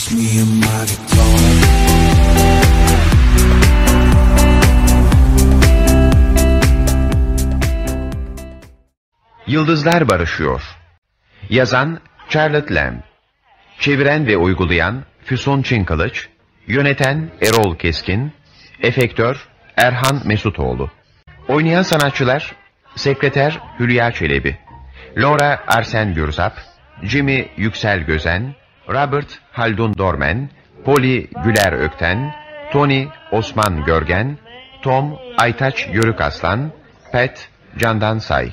[0.00, 0.80] just me and my.
[9.46, 10.62] Yıldızlar Barışıyor.
[11.50, 13.00] Yazan Charlotte Lamb.
[13.80, 16.28] Çeviren ve uygulayan Füsun Çinkılıç.
[16.66, 18.32] Yöneten Erol Keskin.
[18.82, 20.90] Efektör Erhan Mesutoğlu.
[21.48, 22.56] Oynayan sanatçılar
[22.96, 24.58] Sekreter Hülya Çelebi.
[25.16, 26.58] Laura Arsen Gürzap.
[27.02, 28.54] Jimmy Yüksel Gözen
[28.90, 30.50] Robert Haldun Dormen
[30.84, 32.34] Polly Güler Ökten
[32.72, 34.38] Tony Osman Görgen
[34.82, 36.72] Tom Aytaç Yörük Aslan
[37.12, 38.52] Pat Candan Say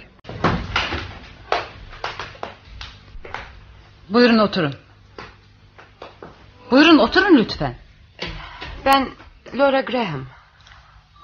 [4.10, 4.76] Buyurun oturun.
[6.72, 7.76] Buyurun oturun lütfen.
[8.86, 9.10] Ben
[9.54, 10.26] Laura Graham.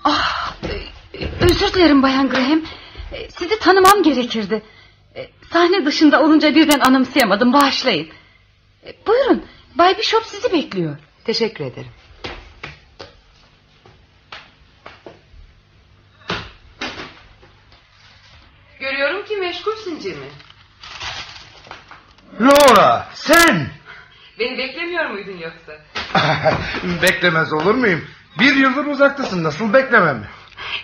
[0.03, 0.53] Ah,
[1.39, 2.61] özür dilerim Bayan Graham.
[3.29, 4.61] Sizi tanımam gerekirdi.
[5.51, 7.53] Sahne dışında olunca birden anımsayamadım.
[7.53, 8.09] Bağışlayın.
[8.85, 9.45] E, Buyurun.
[9.75, 10.97] Bay Bishop sizi bekliyor.
[11.25, 11.91] Teşekkür ederim.
[18.79, 20.25] Görüyorum ki meşgulsün Jimmy.
[22.41, 23.67] Laura sen.
[24.39, 25.73] Beni beklemiyor muydun yoksa?
[27.01, 28.05] Beklemez olur muyum?
[28.39, 30.27] Bir yıldır uzaktasın nasıl beklemem?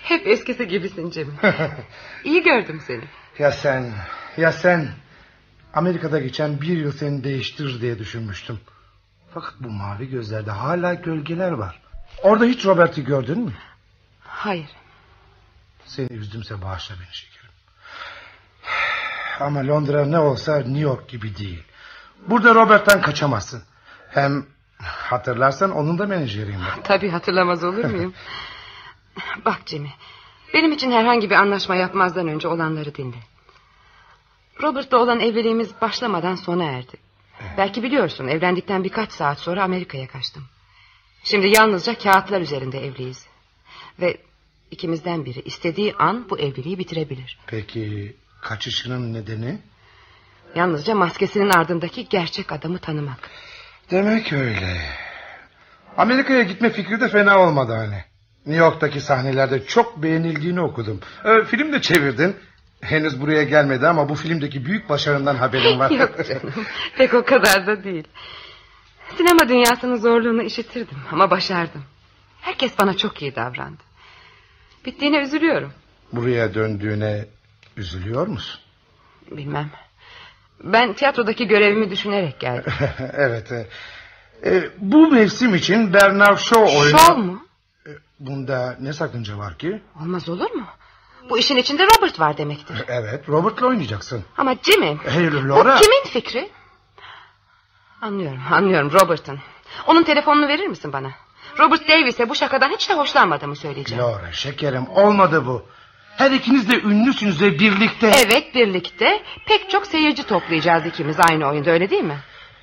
[0.03, 1.33] Hep eskisi gibisin Jimmy.
[2.23, 3.03] İyi gördüm seni.
[3.39, 3.91] ya sen
[4.37, 4.87] ya sen.
[5.73, 8.59] Amerika'da geçen bir yıl seni değiştirir diye düşünmüştüm.
[9.33, 11.81] Fakat bu mavi gözlerde hala gölgeler var.
[12.23, 13.53] Orada hiç Robert'i gördün mü?
[14.19, 14.69] Hayır.
[15.85, 17.49] Seni üzdümse bağışla beni şekerim.
[19.39, 21.63] Ama Londra ne olsa New York gibi değil.
[22.27, 23.63] Burada Robert'ten kaçamazsın.
[24.09, 24.45] Hem
[24.81, 26.83] hatırlarsan onun da menajeriyim ben.
[26.83, 28.13] Tabii hatırlamaz olur muyum?
[29.45, 29.89] Bak Jimmy.
[30.53, 33.17] Benim için herhangi bir anlaşma yapmazdan önce olanları dinle.
[34.63, 36.97] Robert'la olan evliliğimiz başlamadan sona erdi.
[37.57, 40.43] Belki biliyorsun evlendikten birkaç saat sonra Amerika'ya kaçtım.
[41.23, 43.27] Şimdi yalnızca kağıtlar üzerinde evliyiz.
[44.01, 44.17] Ve
[44.71, 47.37] ikimizden biri istediği an bu evliliği bitirebilir.
[47.47, 49.59] Peki kaçışının nedeni?
[50.55, 53.29] Yalnızca maskesinin ardındaki gerçek adamı tanımak.
[53.91, 54.81] Demek öyle.
[55.97, 58.03] Amerika'ya gitme fikri de fena olmadı hani.
[58.45, 60.99] New York'taki sahnelerde çok beğenildiğini okudum.
[61.25, 62.35] Ee, film de çevirdin.
[62.81, 65.91] Henüz buraya gelmedi ama bu filmdeki büyük başarından haberim var.
[65.99, 66.53] Yok canım
[66.97, 68.07] pek o kadar da değil.
[69.17, 71.83] Sinema dünyasının zorluğunu işitirdim ama başardım.
[72.41, 73.83] Herkes bana çok iyi davrandı.
[74.85, 75.73] Bittiğine üzülüyorum.
[76.13, 77.25] Buraya döndüğüne
[77.77, 78.61] üzülüyor musun?
[79.31, 79.69] Bilmem.
[80.63, 82.73] Ben tiyatrodaki görevimi düşünerek geldim.
[83.13, 83.51] evet.
[83.51, 83.67] e,
[84.45, 86.97] e, bu mevsim için Bernard Shaw oyunu...
[86.97, 87.45] Shaw mu?
[87.87, 89.81] E, Bunda ne sakınca var ki?
[90.01, 90.65] Olmaz olur mu?
[91.29, 92.83] Bu işin içinde Robert var demektir.
[92.87, 94.23] Evet Robert'la oynayacaksın.
[94.37, 94.97] Ama Jimmy...
[95.13, 95.75] Hayır Laura...
[95.75, 96.49] Bu kimin fikri?
[98.01, 99.39] Anlıyorum, anlıyorum Robert'ın.
[99.87, 101.11] Onun telefonunu verir misin bana?
[101.59, 104.03] Robert Davis'e bu şakadan hiç de hoşlanmadığımı söyleyeceğim.
[104.03, 105.65] Laura şekerim olmadı bu.
[106.17, 108.07] Her ikiniz de ünlüsünüz ve birlikte...
[108.25, 112.17] Evet birlikte pek çok seyirci toplayacağız ikimiz aynı oyunda öyle değil mi?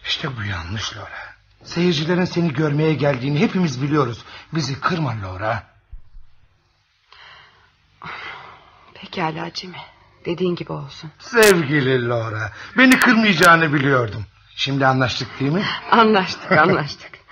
[0.04, 1.26] İşte bu yanlış Laura.
[1.64, 4.24] Seyircilerin seni görmeye geldiğini hepimiz biliyoruz.
[4.52, 5.62] Bizi kırma Laura.
[9.00, 9.76] Pekala Jimmy.
[10.24, 11.10] Dediğin gibi olsun.
[11.18, 12.52] Sevgili Laura.
[12.78, 14.24] Beni kırmayacağını biliyordum.
[14.56, 15.64] Şimdi anlaştık değil mi?
[15.90, 17.10] Anlaştık anlaştık.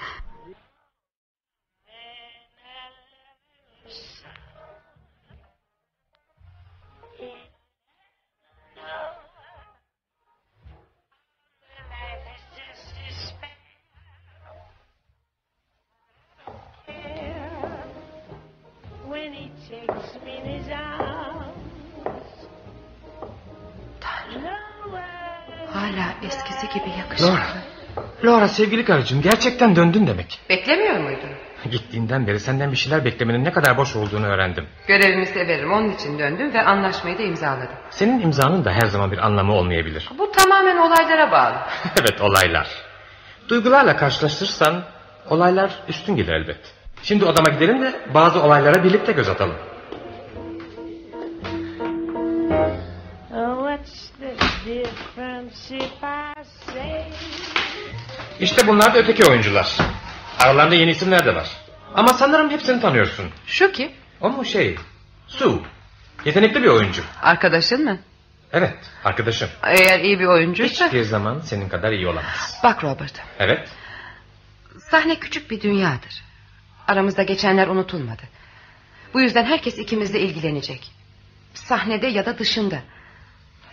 [27.14, 27.32] yakışıklı.
[27.32, 27.64] Laura.
[28.24, 30.40] Laura sevgili karıcığım gerçekten döndün demek.
[30.48, 31.30] Beklemiyor muydun?
[31.70, 34.66] Gittiğinden beri senden bir şeyler beklemenin ne kadar boş olduğunu öğrendim.
[34.86, 37.76] Görevimi severim onun için döndüm ve anlaşmayı da imzaladım.
[37.90, 40.08] Senin imzanın da her zaman bir anlamı olmayabilir.
[40.18, 41.56] Bu tamamen olaylara bağlı.
[42.00, 42.68] evet olaylar.
[43.48, 44.82] Duygularla karşılaştırırsan
[45.30, 46.74] olaylar üstün gelir elbet.
[47.02, 49.56] Şimdi odama gidelim de bazı olaylara birlikte göz atalım.
[53.36, 54.36] Oh, what's the
[54.66, 56.33] difference if I
[58.40, 59.76] İşte bunlar da öteki oyuncular.
[60.38, 61.48] Aralarında yeni isimler de var.
[61.94, 63.30] Ama sanırım hepsini tanıyorsun.
[63.46, 63.92] Şu kim?
[64.20, 64.76] O mu şey?
[65.26, 65.58] Sue.
[66.24, 67.02] Yetenekli bir oyuncu.
[67.22, 67.98] Arkadaşın mı?
[68.52, 68.74] Evet
[69.04, 69.48] arkadaşım.
[69.62, 70.86] Eğer iyi bir oyuncuysa...
[70.86, 72.60] Hiçbir zaman senin kadar iyi olamaz.
[72.64, 73.12] Bak Robert.
[73.38, 73.68] Evet.
[74.90, 76.24] Sahne küçük bir dünyadır.
[76.88, 78.22] Aramızda geçenler unutulmadı.
[79.14, 80.90] Bu yüzden herkes ikimizle ilgilenecek.
[81.54, 82.78] Sahnede ya da dışında.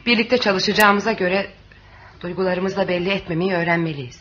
[0.06, 1.52] Birlikte çalışacağımıza göre...
[2.22, 4.20] ...duygularımızla belli etmemeyi öğrenmeliyiz.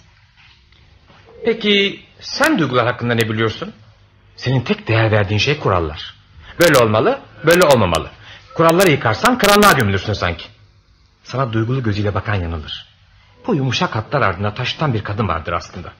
[1.45, 3.73] Peki sen duygular hakkında ne biliyorsun?
[4.37, 6.15] Senin tek değer verdiğin şey kurallar.
[6.61, 8.11] Böyle olmalı, böyle olmamalı.
[8.55, 10.45] Kuralları yıkarsan karanlığa gömülürsün sanki.
[11.25, 12.87] Sana duygulu gözüyle bakan yanılır.
[13.47, 15.93] Bu yumuşak hatlar ardında taştan bir kadın vardır aslında.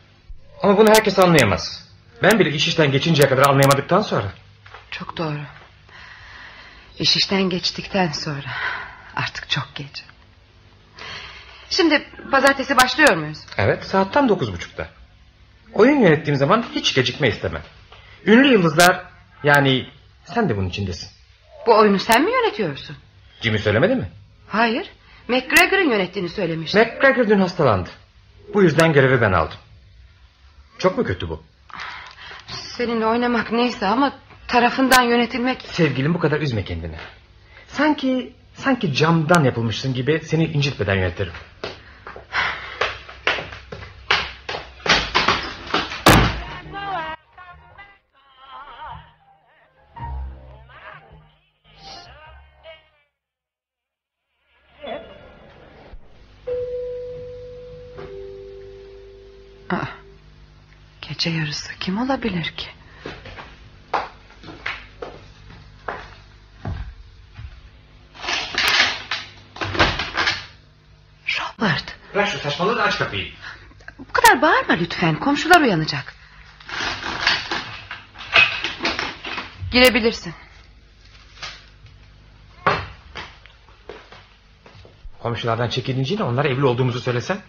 [0.63, 1.89] Ama bunu herkes anlayamaz.
[2.23, 4.33] Ben bile iş işten geçinceye kadar anlayamadıktan sonra.
[4.91, 5.41] Çok doğru.
[6.99, 8.49] İş işten geçtikten sonra
[9.17, 10.10] artık çok geç.
[11.71, 13.39] Şimdi pazartesi başlıyor muyuz?
[13.59, 14.89] Evet saat tam dokuz buçukta.
[15.73, 17.63] Oyun yönettiğim zaman hiç gecikme istemem.
[18.27, 19.05] Ünlü yıldızlar
[19.45, 19.87] yani
[20.25, 21.09] sen de bunun içindesin.
[21.67, 22.97] Bu oyunu sen mi yönetiyorsun?
[23.41, 24.09] Jimmy söylemedi mi?
[24.49, 24.91] Hayır.
[25.29, 26.79] McGregor'ın yönettiğini söylemişti.
[26.79, 27.91] McGregor dün hastalandı.
[28.55, 29.59] Bu yüzden görevi ben aldım.
[30.79, 31.43] Çok mu kötü bu?
[32.47, 34.13] Seninle oynamak neyse ama
[34.49, 35.63] tarafından yönetilmek...
[35.63, 36.97] Sevgilim bu kadar üzme kendini.
[37.69, 41.33] Sanki sanki camdan yapılmışsın gibi seni incitmeden yönetirim.
[59.71, 59.87] Aa,
[61.03, 62.67] gece yarısı kim olabilir ki?
[71.39, 71.95] Robert
[72.61, 73.33] Da aç kapıyı.
[73.99, 76.15] bu kadar bağırma lütfen komşular uyanacak.
[79.73, 80.35] Girebilirsin.
[85.19, 87.41] Komşulardan çekilince onlara evli olduğumuzu söylesen.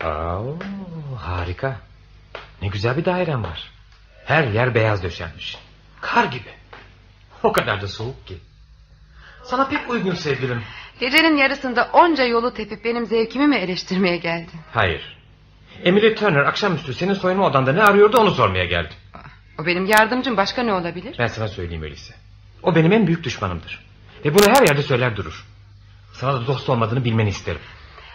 [0.00, 0.38] Aa,
[1.18, 1.80] harika.
[2.62, 3.70] Ne güzel bir dairem var.
[4.24, 5.58] Her yer beyaz döşenmiş.
[6.00, 6.50] Kar gibi.
[7.42, 8.38] O kadar da soğuk ki.
[9.44, 10.62] Sana pek uygun sevgilim.
[11.02, 14.60] Gecenin yarısında onca yolu tepip benim zevkimi mi eleştirmeye geldin?
[14.72, 15.16] Hayır.
[15.84, 18.94] Emily Turner akşamüstü senin soyunma odanda ne arıyordu onu sormaya geldi.
[19.60, 21.16] O benim yardımcım başka ne olabilir?
[21.18, 22.14] Ben sana söyleyeyim öyleyse.
[22.62, 23.84] O benim en büyük düşmanımdır.
[24.24, 25.44] Ve bunu her yerde söyler durur.
[26.12, 27.60] Sana da dost olmadığını bilmeni isterim.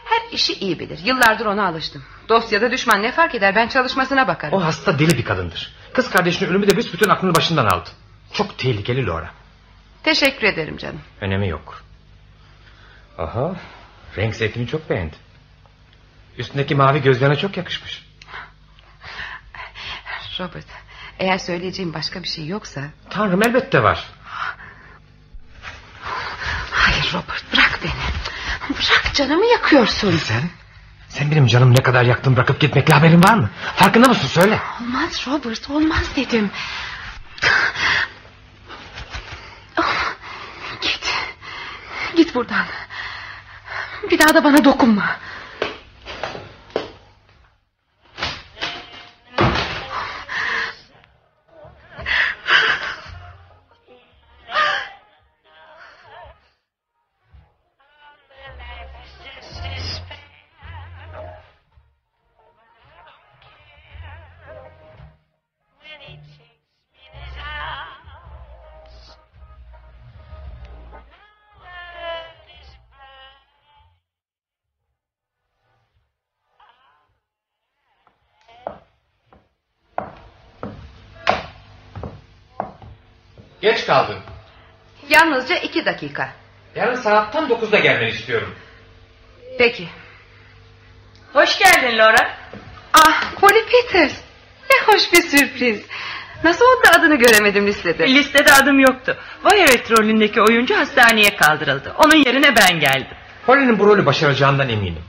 [0.05, 0.99] Her işi iyi bilir.
[1.03, 2.03] Yıllardır ona alıştım.
[2.29, 4.57] Dost ya da düşman ne fark eder ben çalışmasına bakarım.
[4.57, 5.75] O hasta deli bir kadındır.
[5.93, 7.89] Kız kardeşinin ölümü de büsbütün aklını başından aldı.
[8.33, 9.29] Çok tehlikeli Laura.
[10.03, 11.01] Teşekkür ederim canım.
[11.21, 11.86] Önemi yok.
[13.17, 13.55] Aha,
[14.17, 15.19] renk zevkini çok beğendim.
[16.37, 18.07] Üstündeki mavi gözlerine çok yakışmış.
[20.39, 20.65] Robert
[21.19, 22.81] eğer söyleyeceğim başka bir şey yoksa...
[23.09, 24.05] Tanrım elbette var.
[26.71, 27.91] Hayır Robert bırak beni.
[28.77, 30.17] Bırak canımı yakıyorsun.
[30.17, 30.49] Sen?
[31.09, 33.49] Sen benim canımı ne kadar yaktın bırakıp gitmekle haberin var mı?
[33.75, 34.59] Farkında mısın söyle.
[34.81, 36.51] Olmaz Robert olmaz dedim.
[39.79, 40.13] Oh,
[40.81, 41.13] Git.
[42.17, 42.65] Git buradan.
[44.11, 45.05] Bir daha da bana dokunma.
[83.61, 84.17] Geç kaldın.
[85.09, 86.29] Yalnızca iki dakika.
[86.75, 88.55] Yarın saat tam dokuzda gelmeni istiyorum.
[89.57, 89.87] Peki.
[91.33, 92.37] Hoş geldin Laura.
[92.93, 94.13] Ah Polly Peters.
[94.69, 95.81] Ne hoş bir sürpriz.
[96.43, 98.07] Nasıl oldu da adını göremedim listede.
[98.07, 99.17] Listede adım yoktu.
[99.45, 101.93] Violet rolündeki oyuncu hastaneye kaldırıldı.
[101.97, 103.17] Onun yerine ben geldim.
[103.45, 105.03] Holly'nin bu rolü başaracağından eminim.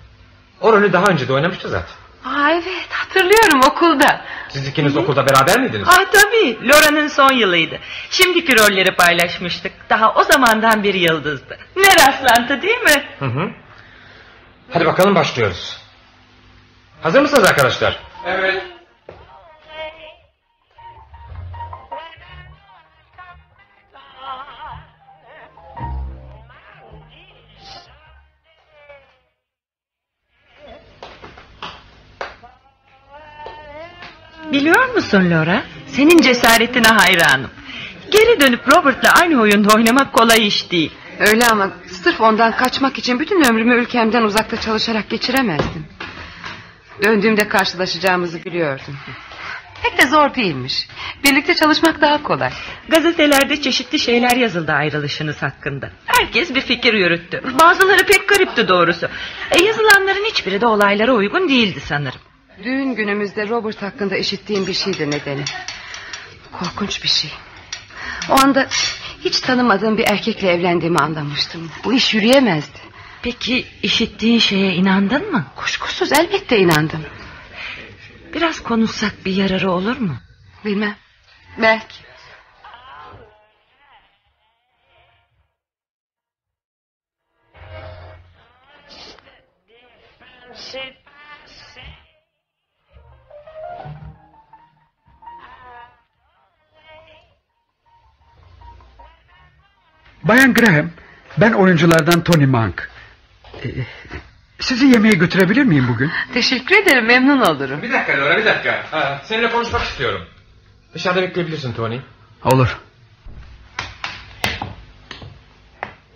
[0.61, 1.95] O rolü daha önce de oynamıştı zaten.
[2.25, 4.25] Aa, evet hatırlıyorum okulda.
[4.49, 5.89] Siz ikiniz okulda beraber miydiniz?
[5.91, 7.79] Ah tabii Laura'nın son yılıydı.
[8.11, 9.73] Şimdiki rolleri paylaşmıştık.
[9.91, 11.59] Daha o zamandan bir yıldızdı.
[11.77, 13.05] Ne rastlantı değil mi?
[13.19, 13.51] Hı hı.
[14.73, 15.79] Hadi bakalım başlıyoruz.
[17.03, 17.99] Hazır mısınız arkadaşlar?
[18.27, 18.63] Evet.
[34.69, 35.63] Biliyor musun Laura?
[35.87, 37.51] Senin cesaretine hayranım.
[38.11, 40.93] Geri dönüp Robert'la aynı oyunda oynamak kolay iş değil.
[41.19, 45.87] Öyle ama sırf ondan kaçmak için bütün ömrümü ülkemden uzakta çalışarak geçiremezdim.
[47.05, 48.97] Döndüğümde karşılaşacağımızı biliyordum.
[49.83, 50.89] Pek de zor değilmiş.
[51.25, 52.51] Birlikte çalışmak daha kolay.
[52.89, 55.91] Gazetelerde çeşitli şeyler yazıldı ayrılışınız hakkında.
[56.07, 57.43] Herkes bir fikir yürüttü.
[57.61, 59.09] Bazıları pek garipti doğrusu.
[59.51, 62.21] E, yazılanları Bunların hiçbiri de olaylara uygun değildi sanırım.
[62.65, 65.45] Düğün günümüzde Robert hakkında işittiğim bir şeydir nedeni.
[66.53, 67.31] Korkunç bir şey.
[68.31, 68.69] O anda
[69.25, 71.71] hiç tanımadığım bir erkekle evlendiğimi anlamıştım.
[71.85, 72.79] Bu iş yürüyemezdi.
[73.23, 75.45] Peki işittiğin şeye inandın mı?
[75.57, 77.05] Kuşkusuz elbette inandım.
[78.35, 80.17] Biraz konuşsak bir yararı olur mu?
[80.65, 80.97] Bilmem.
[81.63, 82.08] Belki.
[100.29, 100.91] Bayan Graham,
[101.39, 102.91] ben oyunculardan Tony Monk.
[103.65, 103.69] Ee,
[104.61, 106.11] sizi yemeğe götürebilir miyim bugün?
[106.35, 107.83] Teşekkür ederim memnun olurum.
[107.83, 108.85] Bir dakika Laura bir dakika.
[108.91, 110.27] Ha, seninle konuşmak istiyorum.
[110.95, 112.01] Dışarıda bekleyebilirsin Tony.
[112.45, 112.79] Olur.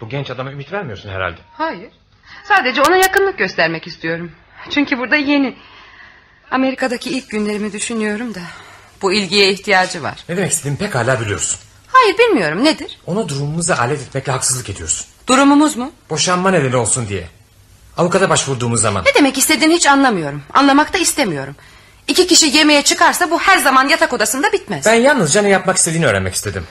[0.01, 1.41] Bu genç adama ümit vermiyorsun herhalde.
[1.53, 1.91] Hayır.
[2.45, 4.33] Sadece ona yakınlık göstermek istiyorum.
[4.71, 5.57] Çünkü burada yeni.
[6.51, 8.41] Amerika'daki ilk günlerimi düşünüyorum da.
[9.03, 10.25] Bu ilgiye ihtiyacı var.
[10.29, 11.61] Ne demek istediğimi pekala biliyorsun.
[11.93, 12.99] Hayır bilmiyorum nedir?
[13.07, 15.07] Ona durumumuza alet etmekle haksızlık ediyorsun.
[15.27, 15.93] Durumumuz mu?
[16.11, 17.29] Boşanma nedeni olsun diye.
[17.97, 19.05] Avukata başvurduğumuz zaman.
[19.05, 20.43] Ne demek istediğini hiç anlamıyorum.
[20.55, 21.57] Anlamak da istemiyorum.
[22.09, 24.87] İki kişi yemeğe çıkarsa bu her zaman yatak odasında bitmez.
[24.87, 26.67] Ben yalnızca ne yapmak istediğini öğrenmek istedim.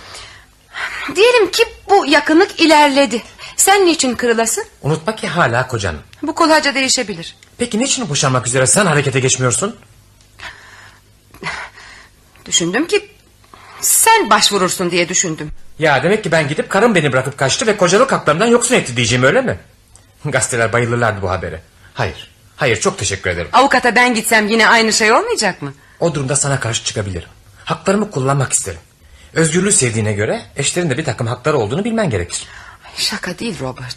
[1.16, 3.22] Diyelim ki bu yakınlık ilerledi.
[3.58, 4.64] Sen niçin kırılasın?
[4.82, 6.00] Unutma ki hala kocanın.
[6.22, 7.36] Bu kolayca değişebilir.
[7.58, 9.76] Peki niçin boşanmak üzere sen harekete geçmiyorsun?
[12.46, 13.10] Düşündüm ki
[13.82, 15.52] sen başvurursun diye düşündüm.
[15.80, 19.24] Ya demek ki ben gidip karım beni bırakıp kaçtı ve kocalık haklarımdan yoksun etti diyeceğim
[19.24, 19.60] öyle mi?
[20.26, 21.62] Gazeteler bayılırlardı bu habere.
[21.94, 22.32] Hayır.
[22.58, 23.50] Hayır çok teşekkür ederim.
[23.54, 25.74] Avukata ben gitsem yine aynı şey olmayacak mı?
[26.00, 27.30] O durumda sana karşı çıkabilirim.
[27.66, 28.80] Haklarımı kullanmak isterim.
[29.34, 32.44] Özgürlüğü sevdiğine göre eşlerin de bir takım hakları olduğunu bilmen gerekir.
[32.86, 33.96] Ay, Şaka değil Robert.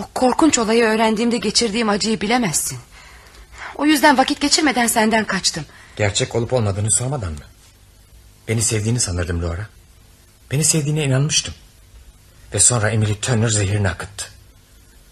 [0.00, 2.78] O korkunç olayı öğrendiğimde geçirdiğim acıyı bilemezsin.
[3.74, 5.64] O yüzden vakit geçirmeden senden kaçtım.
[5.96, 7.38] Gerçek olup olmadığını sormadan mı?
[8.48, 9.66] Beni sevdiğini sanırdım Laura.
[10.50, 11.54] Beni sevdiğine inanmıştım.
[12.54, 14.24] Ve sonra Emily Turner zehirini akıttı.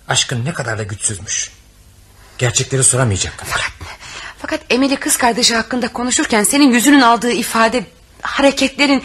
[0.08, 1.50] Aşkın ne kadar da güçsüzmüş.
[2.38, 3.50] Gerçekleri soramayacak kadar.
[3.50, 3.72] Fakat,
[4.38, 7.84] fakat Emily kız kardeşi hakkında konuşurken senin yüzünün aldığı ifade,
[8.22, 9.04] hareketlerin...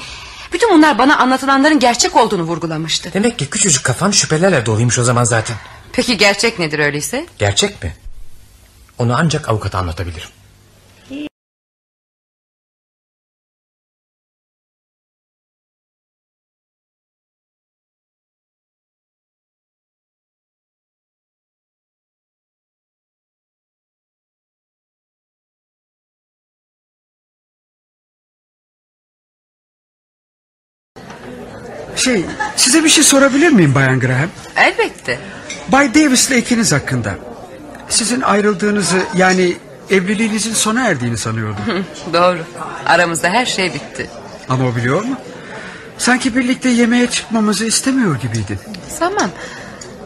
[0.54, 3.14] Bütün bunlar bana anlatılanların gerçek olduğunu vurgulamıştı.
[3.14, 5.58] Demek ki küçücük kafan şüphelerle doluymuş o zaman zaten.
[5.94, 7.26] Peki gerçek nedir öyleyse?
[7.38, 7.96] Gerçek mi?
[8.98, 10.30] Onu ancak avukata anlatabilirim.
[32.00, 32.26] Şey,
[32.56, 34.30] size bir şey sorabilir miyim Bayan Graham?
[34.56, 35.20] Elbette.
[35.68, 37.16] Bay Davis'le ikiniz hakkında.
[37.90, 39.58] Sizin ayrıldığınızı yani
[39.92, 41.64] evliliğinizin sona erdiğini sanıyordum.
[42.14, 42.38] Doğru.
[42.86, 44.10] Aramızda her şey bitti.
[44.50, 45.16] Ama o biliyor mu?
[45.98, 48.60] Sanki birlikte yemeğe çıkmamızı istemiyor gibiydin.
[49.00, 49.30] Tamam.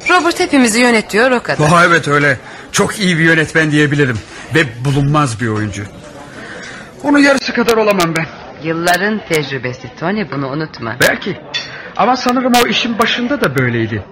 [0.09, 1.65] Robert hepimizi yönetiyor o kadar.
[1.69, 2.37] Oh evet öyle.
[2.71, 4.19] Çok iyi bir yönetmen diyebilirim.
[4.55, 5.83] Ve bulunmaz bir oyuncu.
[7.03, 8.25] Onun yarısı kadar olamam ben.
[8.63, 10.95] Yılların tecrübesi Tony bunu unutma.
[11.01, 11.37] Belki.
[11.97, 14.03] Ama sanırım o işin başında da böyleydi.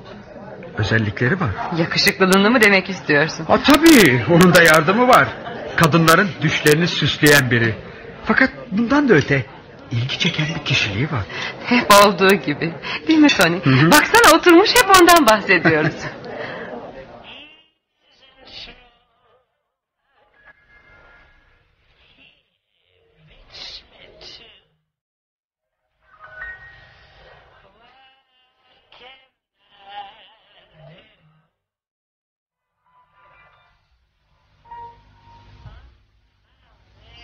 [0.77, 1.50] Özellikleri var.
[1.77, 3.45] Yakışıklılığını mı demek istiyorsun?
[3.45, 5.27] Ha, tabii onun da yardımı var.
[5.75, 7.75] Kadınların düşlerini süsleyen biri.
[8.25, 9.45] Fakat bundan da öte
[9.91, 11.21] ilgi çeken bir kişiliği var.
[11.65, 12.73] Hep olduğu gibi.
[13.07, 13.57] Değil mi Tony?
[13.91, 15.93] Baksana oturmuş hep ondan bahsediyoruz.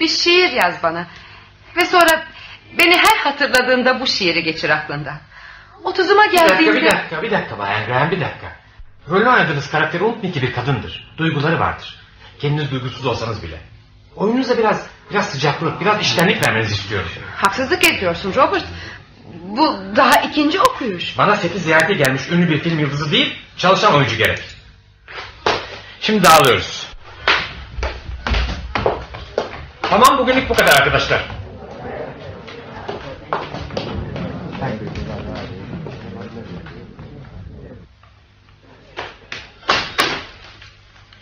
[0.08, 1.08] Bir şiir yaz bana.
[1.76, 2.24] Ve sonra
[2.80, 5.18] beni her hatırladığında bu şiiri geçir aklından.
[5.84, 6.86] Otuzuma geldiğinde...
[6.86, 8.56] dakika, bir dakika Bayan Graham, bir dakika.
[9.10, 11.14] Rolünü oynadığınız karakteri unutmayın ki bir kadındır.
[11.18, 11.96] Duyguları vardır.
[12.40, 13.58] Kendiniz duygusuz olsanız bile.
[14.16, 17.10] Oyununuza biraz biraz sıcaklık, biraz iştenlik vermenizi istiyorum.
[17.36, 18.66] Haksızlık ediyorsun Robert.
[19.44, 21.18] Bu daha ikinci okuyuş.
[21.18, 24.40] Bana seti ziyarete gelmiş ünlü bir film yıldızı değil, çalışan oyuncu gerek.
[26.02, 26.77] Şimdi dağılıyoruz.
[29.89, 31.22] Tamam bugünlük bu kadar arkadaşlar.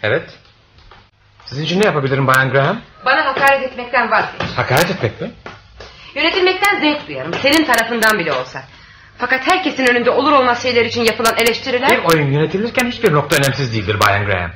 [0.03, 0.29] Evet.
[1.45, 2.81] Sizin için ne yapabilirim Bayan Graham?
[3.05, 4.41] Bana hakaret etmekten vazgeç.
[4.55, 5.31] Hakaret etmek mi?
[6.15, 7.33] Yönetilmekten zevk duyarım.
[7.33, 8.63] Senin tarafından bile olsa.
[9.17, 11.89] Fakat herkesin önünde olur olmaz şeyler için yapılan eleştiriler...
[11.89, 14.51] Bir oyun yönetilirken hiçbir nokta önemsiz değildir Bayan Graham.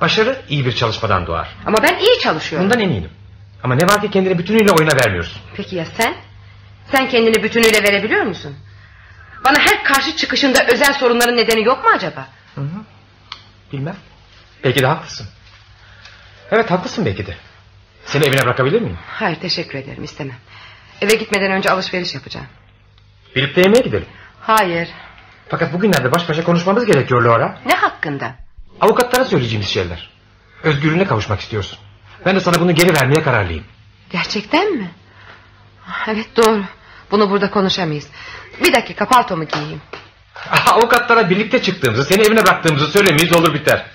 [0.00, 1.48] Başarı iyi bir çalışmadan doğar.
[1.66, 2.70] Ama ben iyi çalışıyorum.
[2.70, 3.10] Bundan eminim.
[3.64, 5.42] Ama ne var ki kendini bütünüyle oyuna vermiyorsun.
[5.56, 6.14] Peki ya sen?
[6.90, 8.56] Sen kendini bütünüyle verebiliyor musun?
[9.44, 12.28] Bana her karşı çıkışında özel sorunların nedeni yok mu acaba?
[13.72, 13.96] Bilmem.
[14.64, 15.26] Belki de haklısın.
[16.50, 17.36] Evet haklısın belki de.
[18.04, 18.98] Seni evine bırakabilir miyim?
[19.06, 20.36] Hayır teşekkür ederim istemem.
[21.00, 22.46] Eve gitmeden önce alışveriş yapacağım.
[23.36, 24.06] Birlikte yemeğe gidelim.
[24.40, 24.88] Hayır.
[25.48, 27.58] Fakat bugünlerde baş başa konuşmamız gerekiyor Laura.
[27.66, 28.34] Ne hakkında?
[28.80, 30.10] Avukatlara söyleyeceğimiz şeyler.
[30.62, 31.78] Özgürlüğüne kavuşmak istiyorsun.
[32.26, 33.64] Ben de sana bunu geri vermeye kararlıyım.
[34.10, 34.90] Gerçekten mi?
[36.08, 36.64] Evet doğru.
[37.10, 38.06] Bunu burada konuşamayız.
[38.64, 39.80] Bir dakika paltomu giyeyim.
[40.72, 43.86] Avukatlara birlikte çıktığımızı, seni evine bıraktığımızı söylemeyiz olur biter.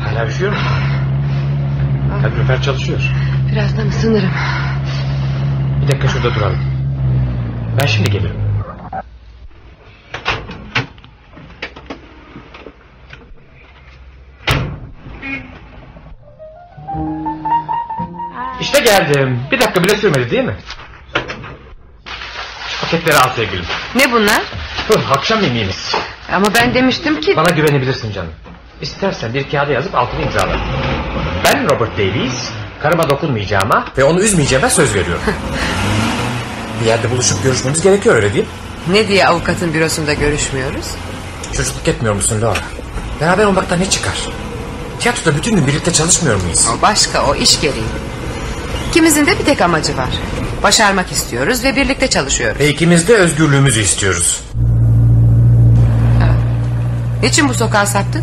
[0.00, 0.75] Hala üşüyor musun?
[2.22, 3.00] Kalorifer çalışıyor.
[3.52, 4.30] Birazdan ısınırım.
[5.82, 6.58] Bir dakika şurada duralım.
[7.82, 8.36] Ben şimdi gelirim.
[18.60, 19.40] İşte geldim.
[19.50, 20.54] Bir dakika bile sürmedi değil mi?
[22.68, 23.64] Şu paketleri al sevgilim.
[23.94, 24.42] Ne bunlar?
[24.88, 25.94] Huh, akşam yemeğimiz.
[26.32, 27.36] Ama ben demiştim ki...
[27.36, 28.32] Bana güvenebilirsin canım.
[28.80, 30.56] İstersen bir kağıda yazıp altını imzala.
[31.44, 32.50] Ben Robert Davies,
[32.82, 35.22] karıma dokunmayacağıma ve onu üzmeyeceğime söz veriyorum.
[36.80, 38.50] bir yerde buluşup görüşmemiz gerekiyor öyle değil mi?
[38.92, 40.86] Ne diye avukatın bürosunda görüşmüyoruz?
[41.56, 42.60] Çocukluk etmiyor musun Laura?
[43.20, 44.18] Beraber olmaktan ne çıkar?
[45.00, 46.66] Tiyatroda bütün gün birlikte çalışmıyor muyuz?
[46.78, 47.82] O başka o iş gereği.
[48.90, 50.08] İkimizin de bir tek amacı var.
[50.62, 52.60] Başarmak istiyoruz ve birlikte çalışıyoruz.
[52.60, 54.40] Ve ikimiz de özgürlüğümüzü istiyoruz.
[57.22, 58.22] Niçin bu sokağa saptık?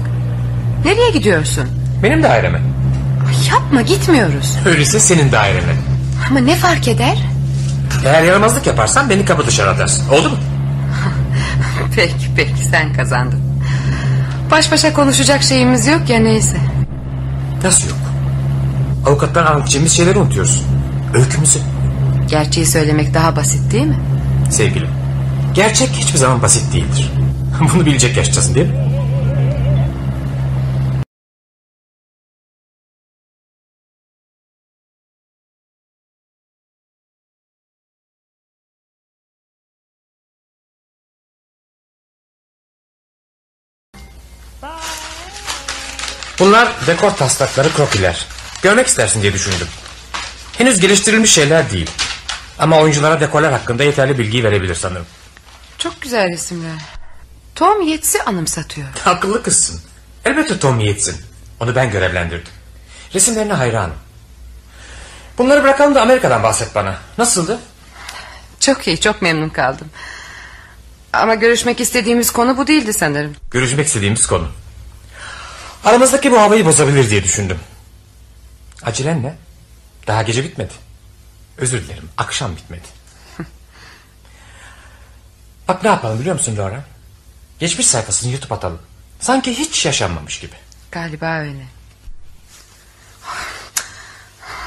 [0.85, 1.69] Nereye gidiyorsun?
[2.03, 2.61] Benim daireme.
[3.53, 4.57] Yapma gitmiyoruz.
[4.65, 5.75] Öyleyse senin dairene.
[6.29, 7.17] Ama ne fark eder?
[8.05, 10.09] Eğer yaramazlık yaparsan beni kapı dışarı atarsın.
[10.09, 10.35] Oldu mu?
[11.95, 13.39] Peki peki sen kazandın.
[14.51, 16.57] Baş başa konuşacak şeyimiz yok ya neyse.
[17.63, 17.97] Nasıl yok?
[19.07, 20.63] Avukattan anlatacağımız şeyleri unutuyoruz.
[21.13, 21.59] Öykümüzü.
[22.27, 23.99] Gerçeği söylemek daha basit değil mi?
[24.51, 24.89] Sevgilim.
[25.53, 27.11] Gerçek hiçbir zaman basit değildir.
[27.73, 28.82] Bunu bilecek yaştasın değil mi?
[46.43, 48.25] Bunlar dekor taslakları krokiler.
[48.61, 49.67] Görmek istersin diye düşündüm.
[50.57, 51.89] Henüz geliştirilmiş şeyler değil.
[52.59, 55.05] Ama oyunculara dekorlar hakkında yeterli bilgiyi verebilir sanırım.
[55.77, 56.81] Çok güzel resimler.
[57.55, 58.87] Tom Yetsi anımsatıyor.
[59.05, 59.81] Akıllı kızsın.
[60.25, 61.21] Elbette Tom Yate'sin.
[61.59, 62.53] Onu ben görevlendirdim.
[63.13, 63.95] Resimlerine hayranım.
[65.37, 66.97] Bunları bırakalım da Amerika'dan bahset bana.
[67.17, 67.59] Nasıldı?
[68.59, 69.87] Çok iyi çok memnun kaldım.
[71.13, 73.35] Ama görüşmek istediğimiz konu bu değildi sanırım.
[73.51, 74.47] Görüşmek istediğimiz konu.
[75.83, 77.59] Aramızdaki bu havayı bozabilir diye düşündüm.
[78.83, 79.35] Acelen ne?
[80.07, 80.73] Daha gece bitmedi.
[81.57, 82.87] Özür dilerim akşam bitmedi.
[85.67, 86.83] Bak ne yapalım biliyor musun Laura?
[87.59, 88.79] Geçmiş sayfasını yırtıp atalım.
[89.19, 90.55] Sanki hiç yaşanmamış gibi.
[90.91, 91.65] Galiba öyle.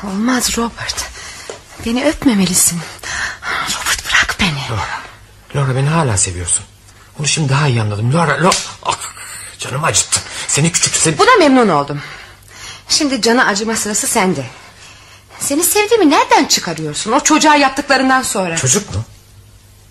[0.05, 1.11] Olmaz Robert.
[1.87, 2.81] Beni öpmemelisin.
[3.69, 4.61] Robert bırak beni.
[4.71, 5.01] Laura,
[5.57, 6.65] Laura beni hala seviyorsun.
[7.21, 8.15] Onu şimdi daha iyi anladım.
[8.15, 8.57] Laura, Laura.
[8.83, 8.99] Ah,
[9.59, 10.16] canım acıttı.
[10.57, 11.19] Seni küçük seni...
[11.19, 12.03] Buna memnun oldum.
[12.89, 14.47] Şimdi cana acıma sırası sende.
[15.39, 17.13] Seni sevdiğimi nereden çıkarıyorsun?
[17.13, 18.57] O çocuğa yaptıklarından sonra.
[18.57, 19.03] Çocuk mu?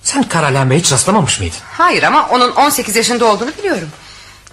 [0.04, 1.58] Sen Karalen'e hiç rastlamamış mıydın?
[1.72, 3.90] Hayır ama onun 18 yaşında olduğunu biliyorum.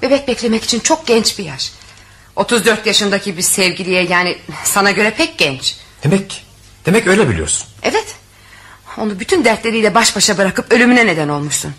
[0.02, 1.72] Bebek beklemek için çok genç bir yaş.
[2.36, 5.76] 34 yaşındaki bir sevgiliye yani sana göre pek genç.
[6.04, 6.44] Demek,
[6.86, 7.66] demek öyle biliyorsun.
[7.82, 8.14] Evet.
[8.98, 11.74] Onu bütün dertleriyle baş başa bırakıp ölümüne neden olmuşsun.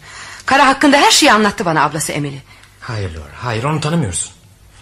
[0.45, 2.39] Kara hakkında her şeyi anlattı bana ablası Emily.
[2.83, 4.31] Hayır Laura, hayır onu tanımıyorsun.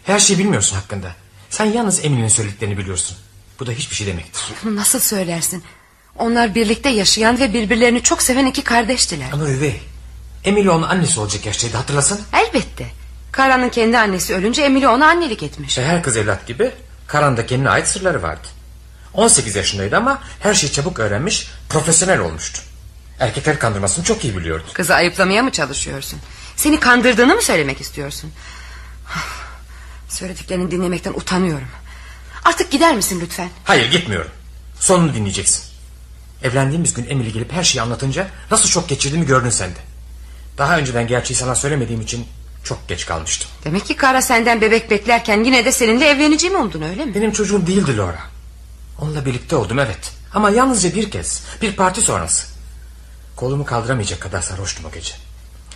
[0.04, 1.12] Her şeyi bilmiyorsun hakkında.
[1.50, 3.18] Sen yalnız Emily'nin söylediklerini biliyorsun.
[3.60, 4.44] Bu da hiçbir şey demektir.
[4.64, 5.64] Nasıl söylersin?
[6.18, 9.30] Onlar birlikte yaşayan ve birbirlerini çok seven iki kardeştiler.
[9.34, 9.82] Ama üvey.
[10.44, 12.20] Emily onun annesi olacak yaştaydı hatırlasana.
[12.34, 12.86] Elbette.
[13.32, 15.78] Kara'nın kendi annesi ölünce Emily ona annelik etmiş.
[15.78, 16.72] E, her kız evlat gibi
[17.08, 18.48] Karan da kendine ait sırları vardı.
[19.14, 22.62] 18 yaşındaydı ama her şeyi çabuk öğrenmiş, profesyonel olmuştu.
[23.20, 24.64] Erkekler kandırmasını çok iyi biliyordu.
[24.74, 26.20] Kızı ayıplamaya mı çalışıyorsun?
[26.62, 28.32] Seni kandırdığını mı söylemek istiyorsun?
[30.10, 31.68] Söylediklerini dinlemekten utanıyorum.
[32.46, 33.50] Artık gider misin lütfen?
[33.64, 34.32] Hayır gitmiyorum.
[34.80, 35.64] Sonunu dinleyeceksin.
[36.44, 39.80] Evlendiğimiz gün Emily gelip her şeyi anlatınca nasıl şok geçirdiğimi gördün sen de.
[40.58, 42.28] Daha önceden gerçeği sana söylemediğim için
[42.64, 43.50] Çok geç kalmıştım.
[43.64, 47.16] Demek ki Kara senden bebek beklerken yine de seninle evleneceğimi umdun öyle mi?
[47.16, 48.20] Benim çocuğum değildi Laura.
[49.00, 50.12] Onunla birlikte oldum evet.
[50.34, 51.44] Ama yalnızca bir kez.
[51.62, 52.48] Bir parti sonrası.
[53.36, 55.14] Kolumu kaldıramayacak kadar sarhoştum o gece.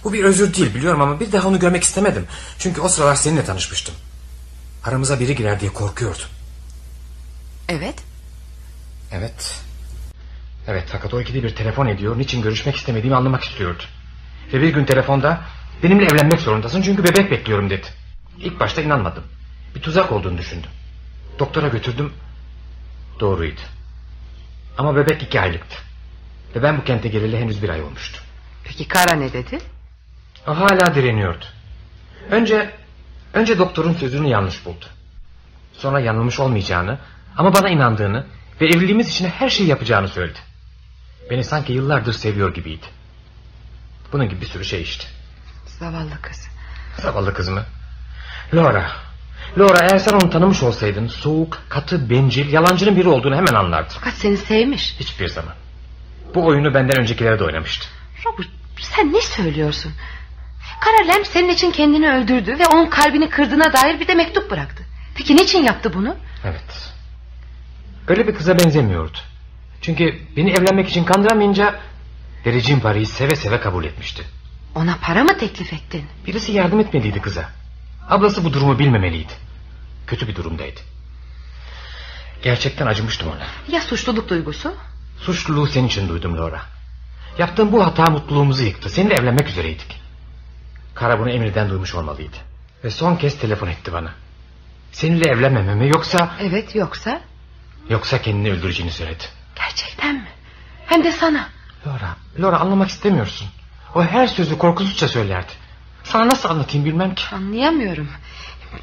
[0.06, 2.28] Bu bir özür değil biliyorum ama bir daha onu görmek istemedim.
[2.60, 3.96] Çünkü o sıralar seninle tanışmıştım.
[4.84, 6.26] Aramıza biri girer diye korkuyordum.
[7.70, 7.96] Evet.
[9.12, 9.62] Evet.
[10.68, 12.18] Evet fakat o ikide bir telefon ediyor.
[12.18, 13.84] Niçin görüşmek istemediğimi anlamak istiyordu.
[14.54, 15.42] Ve bir gün telefonda
[15.84, 17.88] benimle evlenmek zorundasın çünkü bebek bekliyorum dedi.
[18.40, 19.24] İlk başta inanmadım.
[19.76, 20.70] Bir tuzak olduğunu düşündüm.
[21.40, 22.14] Doktora götürdüm.
[23.20, 23.62] Doğruydu.
[24.78, 25.76] Ama bebek iki aylıktı.
[26.56, 28.22] Ve ben bu kente geleli henüz bir ay olmuştu.
[28.64, 29.60] Peki Kara ne dedi?
[30.46, 31.46] Hala direniyordu.
[32.32, 32.74] Önce
[33.34, 34.86] önce doktorun sözünü yanlış buldu.
[35.74, 36.98] Sonra yanılmış olmayacağını
[37.38, 38.26] ama bana inandığını
[38.62, 40.40] ve evliliğimiz için her şeyi yapacağını söyledi.
[41.30, 42.86] Beni sanki yıllardır seviyor gibiydi.
[44.14, 45.06] Bunun gibi bir sürü şey işte.
[45.66, 46.48] Zavallı kız.
[46.98, 47.64] Zavallı kız mı?
[48.54, 48.92] Laura.
[49.58, 53.94] Laura eğer sen onu tanımış olsaydın soğuk, katı, bencil, yalancının biri olduğunu hemen anlardın.
[53.94, 54.96] Fakat seni sevmiş.
[55.00, 55.54] Hiçbir zaman.
[56.36, 57.88] Bu oyunu benden öncekilere de oynamıştı.
[58.26, 58.48] Robert
[58.80, 59.92] sen ne söylüyorsun?
[60.80, 64.84] Kara Lem senin için kendini öldürdü ve onun kalbini kırdığına dair bir de mektup bıraktı.
[65.16, 66.16] Peki niçin yaptı bunu?
[66.44, 66.92] Evet.
[68.08, 69.18] Öyle bir kıza benzemiyordu.
[69.82, 71.80] Çünkü beni evlenmek için kandıramayınca
[72.46, 74.24] vereceğim parayı seve seve kabul etmişti.
[74.76, 76.06] Ona para mı teklif ettin?
[76.28, 77.50] Birisi yardım etmeliydi kıza.
[78.10, 79.34] Ablası bu durumu bilmemeliydi.
[80.08, 80.80] Kötü bir durumdaydı.
[82.44, 83.76] Gerçekten acımıştım ona.
[83.76, 84.76] Ya suçluluk duygusu?
[85.20, 86.62] Suçluluğu senin için duydum Laura.
[87.38, 88.90] Yaptığım bu hata mutluluğumuzu yıktı.
[88.90, 90.02] Seninle evlenmek üzereydik.
[90.96, 92.38] Kara bunu Emir'den duymuş olmalıydı.
[92.84, 94.12] Ve son kez telefon etti bana.
[94.92, 96.32] Seninle evlenmememi yoksa...
[96.42, 97.22] Evet yoksa?
[97.90, 99.24] Yoksa kendini öldüreceğini söyledi.
[99.56, 100.28] Gerçekten mi?
[100.86, 101.50] Hem de sana.
[101.88, 103.48] Laura, Laura anlamak istemiyorsun.
[103.96, 105.52] O her sözü korkusuzca söylerdi.
[106.04, 107.24] Sana nasıl anlatayım bilmem ki.
[107.36, 108.08] Anlayamıyorum.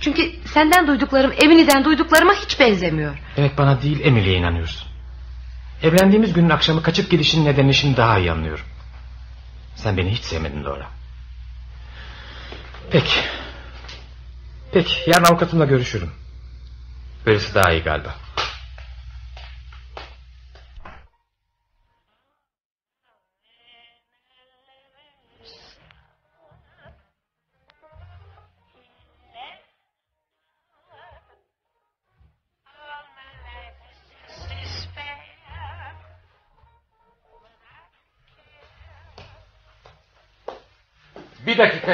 [0.01, 3.18] Çünkü senden duyduklarım Emily'den duyduklarıma hiç benzemiyor.
[3.37, 4.88] Demek bana değil Emily'e inanıyorsun.
[5.83, 8.64] Evlendiğimiz günün akşamı kaçıp gidişinin nedenini şimdi daha iyi anlıyorum.
[9.77, 10.87] Sen beni hiç sevmedin Laura.
[12.92, 13.20] Peki.
[14.72, 16.11] Peki yarın avukatımla görüşürüm.
[17.26, 18.14] Böylesi daha iyi galiba.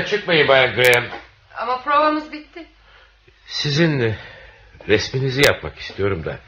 [0.09, 1.05] Çıkmayın Bayan Graham.
[1.59, 2.67] Ama provamız bitti.
[3.47, 4.15] Sizin
[4.89, 6.39] resminizi yapmak istiyorum da.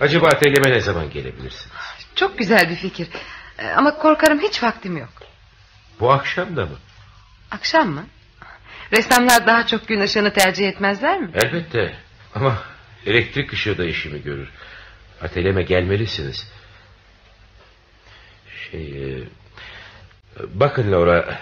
[0.00, 1.76] Acaba atölyeme ne zaman gelebilirsiniz?
[2.14, 3.08] Çok güzel bir fikir.
[3.58, 5.12] Ee, Ama korkarım hiç vaktim yok.
[6.00, 6.78] Bu akşam da mı?
[7.50, 8.06] Akşam mı?
[8.92, 11.30] Ressamlar daha çok gün ışığını tercih etmezler mi?
[11.34, 11.96] Elbette.
[12.34, 12.58] Ama
[13.06, 14.48] elektrik ışığı da işimi görür.
[15.22, 16.52] Atölyeme gelmelisiniz.
[18.70, 19.14] Şey...
[19.20, 19.24] e,
[20.40, 21.38] Bakın Laura...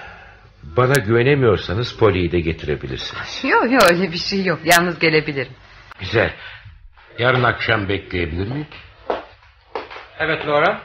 [0.62, 3.44] Bana güvenemiyorsanız Polly'yi de getirebilirsiniz.
[3.44, 4.61] Yok yok öyle bir şey yok.
[4.64, 5.53] Yalnız gelebilirim.
[6.01, 6.35] Güzel.
[7.18, 8.66] Yarın akşam bekleyebilir miyim?
[10.18, 10.83] Evet Laura.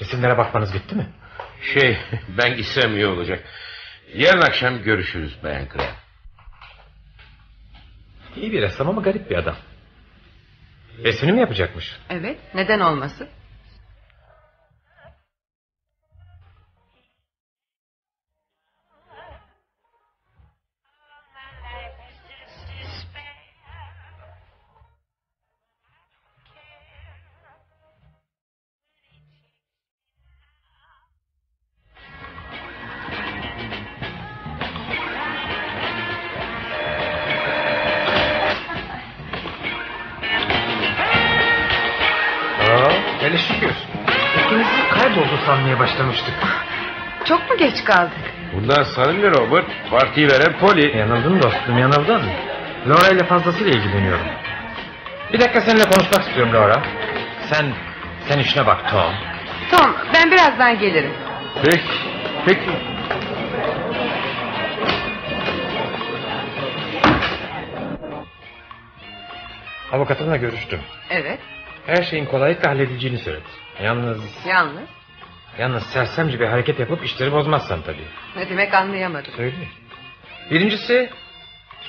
[0.00, 1.06] Resimlere bakmanız bitti mi?
[1.74, 1.98] Şey
[2.38, 3.44] ben gitsem iyi olacak.
[4.14, 5.94] Yarın akşam görüşürüz Bayan Graham.
[8.36, 9.56] İyi bir ressam ama garip bir adam.
[11.04, 11.96] Resmini mi yapacakmış?
[12.10, 12.38] Evet.
[12.54, 13.28] Neden olmasın?
[45.46, 46.34] Sanmaya başlamıştık.
[47.24, 48.32] Çok mu geç kaldık?
[48.54, 48.82] Bundan
[49.22, 49.66] ne Robert?
[49.90, 50.96] Partiyi veren Polly.
[50.98, 52.22] Yanıldın dostum yanıldın.
[52.86, 54.26] Laura ile fazlasıyla ilgileniyorum.
[55.32, 56.82] Bir dakika seninle konuşmak istiyorum Laura.
[57.52, 57.66] Sen,
[58.28, 59.12] sen işine bak Tom.
[59.70, 61.12] Tom ben birazdan gelirim.
[61.64, 61.80] Peki.
[62.46, 62.70] Peki.
[69.92, 70.80] Avukatımla görüştüm.
[71.10, 71.38] Evet.
[71.86, 73.48] Her şeyin kolaylıkla halledileceğini söyledi.
[73.82, 74.88] Yalnız, Yalnız.
[75.58, 78.04] Yalnız sersemce bir hareket yapıp işleri bozmazsan tabii.
[78.36, 79.32] Ne demek anlayamadım.
[79.36, 79.68] Söyle.
[80.50, 81.10] Birincisi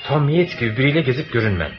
[0.06, 1.72] Tom Yates gibi biriyle gezip görünmem.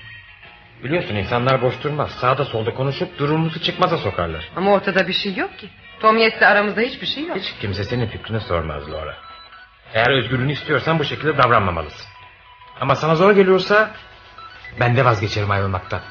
[0.84, 2.12] Biliyorsun insanlar boş durmaz.
[2.12, 4.50] Sağda solda konuşup durumumuzu çıkmaza sokarlar.
[4.56, 5.70] Ama ortada bir şey yok ki.
[6.00, 7.38] Tom Yet'le aramızda hiçbir şey yok.
[7.38, 9.18] Hiç kimse senin fikrini sormaz Laura.
[9.94, 12.06] Eğer özgürlüğünü istiyorsan bu şekilde davranmamalısın.
[12.82, 13.92] Ama sana zor geliyorsa
[14.80, 16.02] ben de vazgeçerim ayrılmaktan.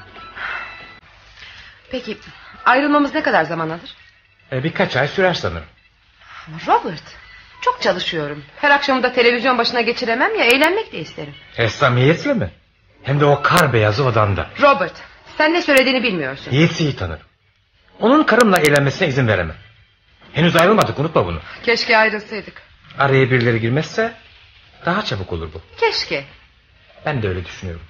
[1.91, 2.17] Peki
[2.65, 3.95] ayrılmamız ne kadar zaman alır?
[4.53, 5.67] E, birkaç ay sürer sanırım.
[6.67, 7.03] Robert
[7.61, 8.45] çok çalışıyorum.
[8.61, 11.35] Her akşamı da televizyon başına geçiremem ya eğlenmek de isterim.
[11.57, 12.51] E, samimiyetle mi?
[13.03, 14.51] Hem de o kar beyazı odanda.
[14.63, 14.93] Robert
[15.39, 16.53] sen ne söylediğini bilmiyorsun.
[16.53, 17.27] Yetsi iyi tanırım.
[18.01, 19.57] Onun karımla eğlenmesine izin veremem.
[20.33, 21.41] Henüz ayrılmadık unutma bunu.
[21.63, 22.63] Keşke ayrılsaydık.
[22.99, 24.13] Araya birileri girmezse
[24.87, 25.61] daha çabuk olur bu.
[25.81, 26.25] Keşke.
[27.07, 27.83] Ben de öyle düşünüyorum.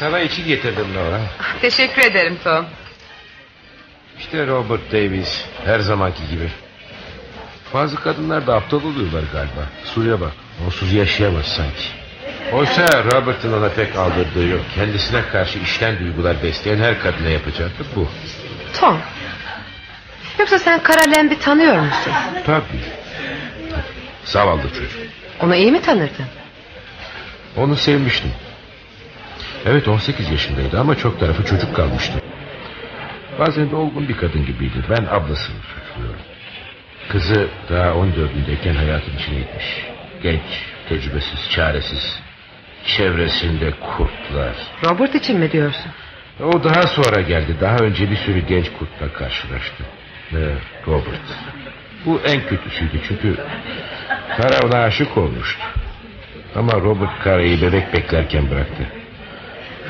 [0.00, 1.20] Sana içi getirdim Laura.
[1.60, 2.66] Teşekkür ederim Tom.
[4.18, 6.50] İşte Robert Davis her zamanki gibi.
[7.74, 9.66] Bazı kadınlar da aptal oluyorlar galiba.
[9.84, 10.32] Suya bak.
[10.66, 11.84] Onsuz yaşayamaz sanki.
[12.52, 14.60] Oysa Robert'ın ona pek aldırdığı yok.
[14.74, 18.08] Kendisine karşı işten duygular besleyen her kadına yapacağı da bu.
[18.80, 18.98] Tom.
[20.38, 22.12] Yoksa sen Kara Lamb'i tanıyor musun?
[22.46, 22.64] Tabii.
[24.24, 25.00] Zavallı çocuk.
[25.40, 26.26] Onu iyi mi tanırdın?
[27.56, 28.32] Onu sevmiştim.
[29.66, 32.20] Evet 18 yaşındaydı ama çok tarafı çocuk kalmıştı.
[33.38, 34.84] Bazen de olgun bir kadın gibiydi.
[34.90, 36.20] Ben ablasını suçluyorum.
[37.08, 39.86] Kızı daha 14'ündeyken hayatın içine gitmiş.
[40.22, 40.40] Genç,
[40.88, 42.20] tecrübesiz, çaresiz.
[42.84, 44.54] Çevresinde kurtlar.
[44.84, 45.92] Robert için mi diyorsun?
[46.40, 47.56] O daha sonra geldi.
[47.60, 49.84] Daha önce bir sürü genç kurtla karşılaştı.
[50.32, 50.54] Ve
[50.86, 51.20] Robert.
[52.06, 53.36] Bu en kötüsüydü çünkü
[54.36, 55.62] Kara ona aşık olmuştu.
[56.56, 58.99] Ama Robert Kara'yı bebek beklerken bıraktı.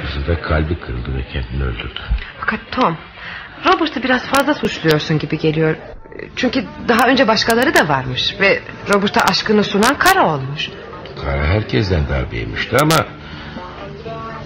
[0.02, 2.00] Kızı da kalbi kırıldı ve kendini öldürdü.
[2.40, 2.96] Fakat Tom
[3.66, 5.76] Robert'ı biraz fazla suçluyorsun gibi geliyor.
[6.36, 8.34] Çünkü daha önce başkaları da varmış.
[8.40, 8.60] Ve
[8.94, 10.70] Robert'a aşkını sunan Kara olmuş.
[11.24, 13.06] Kara herkesten darbe yemişti ama...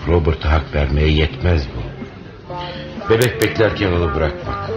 [0.09, 1.95] Robert'a hak vermeye yetmez bu.
[3.11, 4.71] Bebek beklerken onu bırakmak.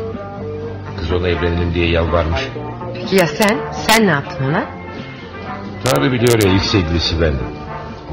[1.00, 2.42] Kız ona evlenelim diye yalvarmış.
[2.94, 3.58] Peki ya sen?
[3.72, 4.66] Sen ne yaptın ona?
[5.84, 7.48] Tanrı biliyor ya ilk sevgilisi bendim.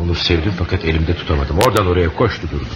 [0.02, 1.58] Onu sevdim fakat elimde tutamadım.
[1.58, 2.64] Oradan oraya koştu durdu.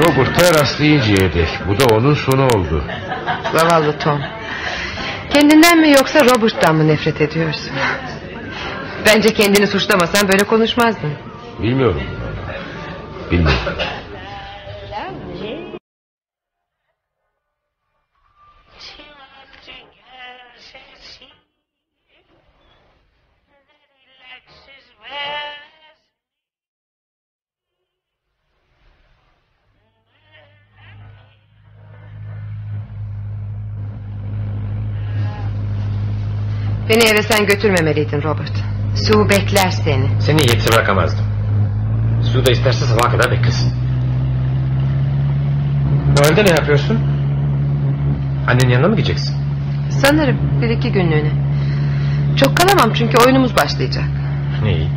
[0.00, 1.48] Robert'a rastlayıncaya dek.
[1.68, 2.84] Bu da onun sonu oldu.
[3.52, 4.20] Zavallı Tom.
[5.30, 7.72] Kendinden mi yoksa Robert'tan mı nefret ediyorsun?
[9.06, 11.12] Bence kendini suçlamasan böyle konuşmazdın.
[11.62, 12.02] Bilmiyorum.
[13.30, 13.58] Bilmiyorum.
[36.92, 38.52] Beni eve sen götürmemeliydin Robert.
[38.94, 40.06] Sue bekler seni.
[40.20, 41.24] Seni yetsi bırakamazdım.
[42.22, 43.72] Su da isterse sabaha kadar beklesin.
[46.18, 46.98] Noel'de ne yapıyorsun?
[48.48, 49.36] Annenin yanına mı gideceksin?
[49.90, 51.30] Sanırım bir iki günlüğüne.
[52.36, 54.04] Çok kalamam çünkü oyunumuz başlayacak.
[54.62, 54.88] Ne iyi.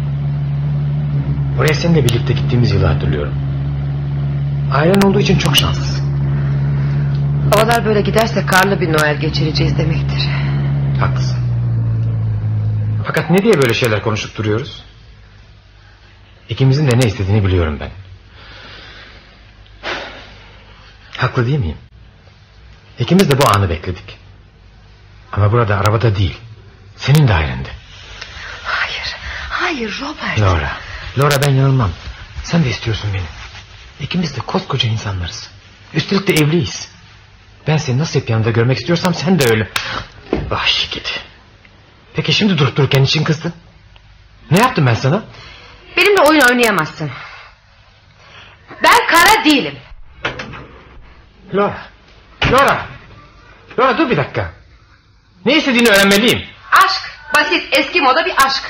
[1.60, 3.34] Oraya seninle birlikte gittiğimiz yılı hatırlıyorum.
[4.74, 6.06] Ailen olduğu için çok şanslısın.
[7.56, 10.30] Havalar böyle giderse karlı bir Noel geçireceğiz demektir.
[11.00, 11.45] Haklısın.
[13.06, 14.84] Fakat ne diye böyle şeyler konuşup duruyoruz?
[16.50, 17.92] İkimizin de ne istediğini biliyorum ben.
[21.18, 21.78] Haklı değil miyim?
[23.00, 24.18] İkimiz de bu anı bekledik.
[25.32, 26.38] Ama burada arabada değil.
[26.96, 27.70] Senin dairende.
[28.64, 29.16] Hayır,
[29.50, 30.40] hayır Robert.
[30.40, 30.72] Laura.
[31.18, 31.92] Laura ben yanılmam.
[32.44, 33.26] Sen de istiyorsun beni.
[34.00, 35.50] İkimiz de koskoca insanlarız.
[35.94, 36.92] Üstelik de evliyiz.
[37.68, 39.70] Ben seni nasıl hep yanında görmek istiyorsam sen de öyle.
[40.50, 41.10] Vahşi kedi.
[42.16, 43.54] Peki şimdi durup dururken için kızdın?
[44.52, 45.24] Ne yaptım ben sana?
[45.98, 47.12] Benimle oyun oynayamazsın.
[48.84, 49.78] Ben kara değilim.
[51.54, 51.78] Laura.
[52.52, 52.86] Laura.
[53.80, 54.54] Laura dur bir dakika.
[55.46, 56.44] Ne istediğini öğrenmeliyim.
[56.72, 57.02] Aşk,
[57.36, 58.64] basit eski moda bir aşk.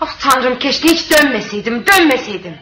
[0.00, 2.58] Of tanrım keşke hiç dönmeseydim, dönmeseydim.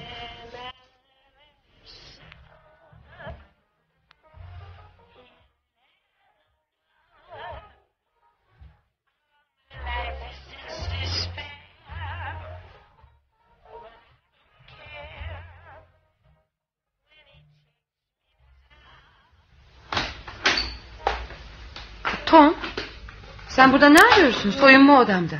[23.82, 24.50] Burada ne arıyorsun?
[24.50, 25.36] Soyunma odamda.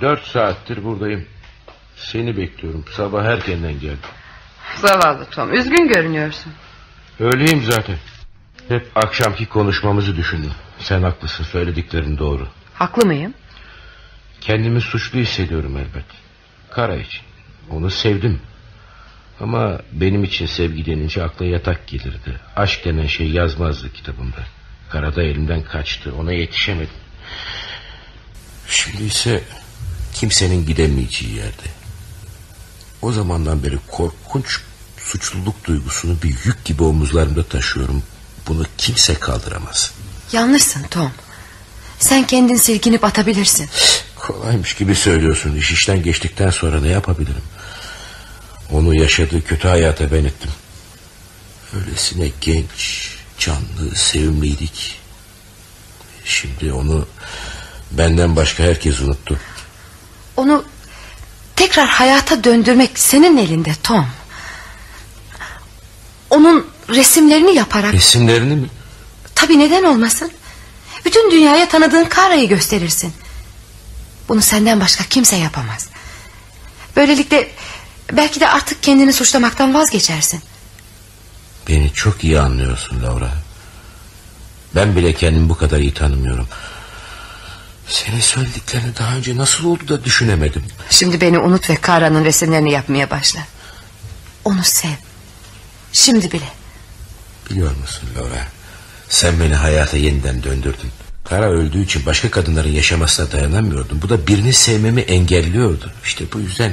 [0.00, 1.26] Dört saattir buradayım.
[1.96, 2.84] Seni bekliyorum.
[2.90, 3.98] Sabah erkenden geldim.
[4.76, 6.52] Zavallı Tom, üzgün görünüyorsun.
[7.20, 7.96] Öyleyim zaten.
[8.68, 10.52] Hep akşamki konuşmamızı düşündüm.
[10.78, 12.48] Sen haklısın söylediklerin doğru.
[12.74, 13.34] Haklı mıyım?
[14.40, 16.06] Kendimi suçlu hissediyorum elbet.
[16.70, 17.22] Kara için.
[17.70, 18.40] Onu sevdim.
[19.40, 22.40] Ama benim için sevgi denince akla yatak gelirdi.
[22.56, 24.59] Aşk denen şey yazmazdı kitabımda.
[24.90, 26.14] Karada elimden kaçtı.
[26.18, 26.94] Ona yetişemedim.
[28.68, 29.44] Şimdi ise
[30.14, 31.68] kimsenin gidemeyeceği yerde.
[33.02, 34.60] O zamandan beri korkunç
[34.98, 38.02] suçluluk duygusunu bir yük gibi omuzlarımda taşıyorum.
[38.48, 39.92] Bunu kimse kaldıramaz.
[40.32, 41.12] Yanlışsın Tom.
[41.98, 43.68] Sen kendin silkinip atabilirsin.
[44.16, 45.56] Kolaymış gibi söylüyorsun.
[45.56, 47.42] İş işten geçtikten sonra ne yapabilirim?
[48.70, 50.50] Onu yaşadığı kötü hayata ben ettim.
[51.74, 55.00] Öylesine genç, canlı, sevimliydik.
[56.24, 57.06] Şimdi onu
[57.90, 59.40] benden başka herkes unuttu.
[60.36, 60.64] Onu
[61.56, 64.06] tekrar hayata döndürmek senin elinde Tom.
[66.30, 67.94] Onun resimlerini yaparak...
[67.94, 68.68] Resimlerini mi?
[69.34, 70.32] Tabii neden olmasın?
[71.04, 73.12] Bütün dünyaya tanıdığın Kara'yı gösterirsin.
[74.28, 75.88] Bunu senden başka kimse yapamaz.
[76.96, 77.50] Böylelikle
[78.12, 80.42] belki de artık kendini suçlamaktan vazgeçersin.
[81.68, 83.30] Beni çok iyi anlıyorsun Laura.
[84.74, 86.48] Ben bile kendimi bu kadar iyi tanımıyorum.
[87.88, 90.64] Senin söylediklerini daha önce nasıl oldu da düşünemedim.
[90.90, 93.40] Şimdi beni unut ve Kara'nın resimlerini yapmaya başla.
[94.44, 94.88] Onu sev.
[95.92, 96.44] Şimdi bile.
[97.50, 98.46] Biliyor musun Laura?
[99.08, 100.90] Sen beni hayata yeniden döndürdün.
[101.24, 104.02] Kara öldüğü için başka kadınların yaşamasına dayanamıyordum.
[104.02, 105.92] Bu da birini sevmemi engelliyordu.
[106.04, 106.72] İşte bu yüzden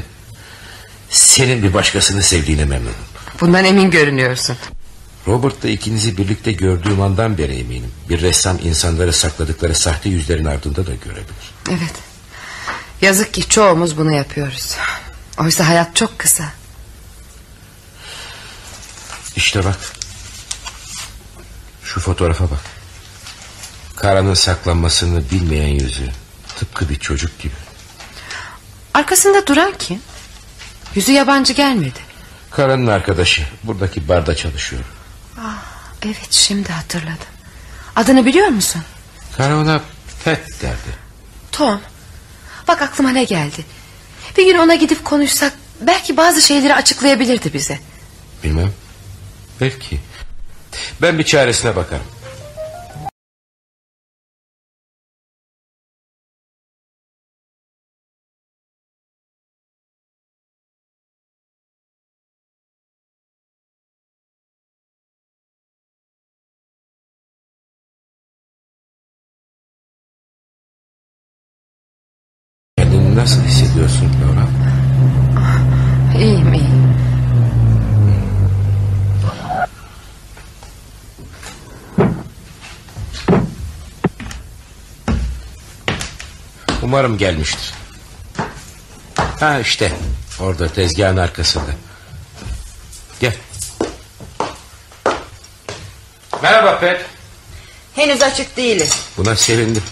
[1.09, 2.95] senin bir başkasını sevdiğine memnunum.
[3.41, 4.57] Bundan emin görünüyorsun.
[5.27, 7.91] Robert'la ikinizi birlikte gördüğüm andan beri eminim.
[8.09, 11.53] Bir ressam insanları sakladıkları sahte yüzlerin ardında da görebilir.
[11.69, 11.93] Evet.
[13.01, 14.75] Yazık ki çoğumuz bunu yapıyoruz.
[15.39, 16.43] Oysa hayat çok kısa.
[19.35, 19.77] İşte bak.
[21.83, 22.59] Şu fotoğrafa bak.
[23.95, 26.09] Kara'nın saklanmasını bilmeyen yüzü.
[26.55, 27.53] Tıpkı bir çocuk gibi.
[28.93, 30.01] Arkasında duran kim?
[30.95, 31.99] Yüzü yabancı gelmedi.
[32.51, 33.47] Kara'nın arkadaşı.
[33.63, 34.83] Buradaki barda çalışıyor.
[35.41, 35.63] Ah,
[36.05, 37.27] evet şimdi hatırladım.
[37.95, 38.81] Adını biliyor musun?
[39.37, 39.81] Kara ona
[40.23, 40.95] Pet derdi.
[41.51, 41.81] Tom.
[42.67, 43.65] Bak aklıma ne geldi.
[44.37, 47.79] Bir gün ona gidip konuşsak belki bazı şeyleri açıklayabilirdi bize.
[48.43, 48.73] Bilmem.
[49.61, 49.99] Belki.
[51.01, 52.05] Ben bir çaresine bakarım.
[86.87, 87.73] Umarım gelmiştir.
[89.39, 89.91] Ha işte
[90.39, 91.71] orada tezgahın arkasında.
[93.19, 93.33] Gel.
[96.41, 97.05] Merhaba Pet.
[97.95, 98.87] Henüz açık değilim.
[99.17, 99.83] Buna sevindim.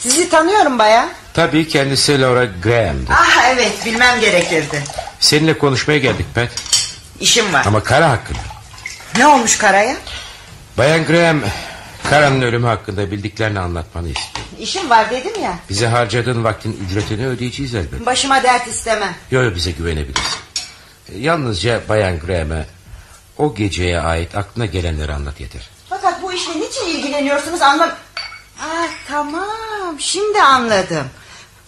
[0.00, 1.08] Sizi tanıyorum baya.
[1.34, 3.10] Tabii kendisi Laura Graham'dı.
[3.10, 4.84] Ah evet bilmem gerekirdi.
[5.20, 6.50] Seninle konuşmaya geldik Pet.
[7.20, 7.64] İşim var.
[7.66, 8.38] Ama Kara hakkında.
[9.18, 9.96] Ne olmuş Kara'ya?
[10.78, 11.40] Bayan Graham
[12.10, 14.46] Kara'nın ölümü hakkında bildiklerini anlatmanı istiyor.
[14.60, 15.58] İşim var dedim ya.
[15.68, 18.06] Bize harcadığın vaktin ücretini ödeyeceğiz elbette.
[18.06, 19.14] Başıma dert istemem.
[19.30, 20.38] Yo yo bize güvenebilirsin.
[21.16, 22.66] Yalnızca Bayan Graham'e
[23.38, 25.68] o geceye ait aklına gelenleri anlat yeter.
[25.88, 27.90] Fakat bu işle niçin ilgileniyorsunuz anlam...
[28.60, 31.06] Ah tamam şimdi anladım.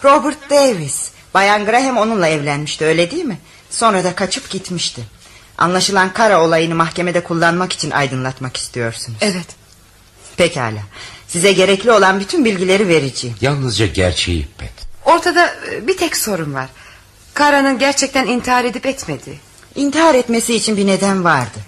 [0.04, 1.10] Robert Davis.
[1.34, 3.38] Bayan Graham onunla evlenmişti öyle değil mi?
[3.70, 5.02] Sonra da kaçıp gitmişti.
[5.58, 9.18] Anlaşılan kara olayını mahkemede kullanmak için aydınlatmak istiyorsunuz.
[9.20, 9.61] Evet.
[10.36, 10.82] Pekala.
[11.28, 13.36] Size gerekli olan bütün bilgileri vereceğim.
[13.40, 14.72] Yalnızca gerçeği Pet.
[15.04, 16.68] Ortada e, bir tek sorun var.
[17.34, 19.38] Kara'nın gerçekten intihar edip etmediği.
[19.74, 21.58] İntihar etmesi için bir neden vardı.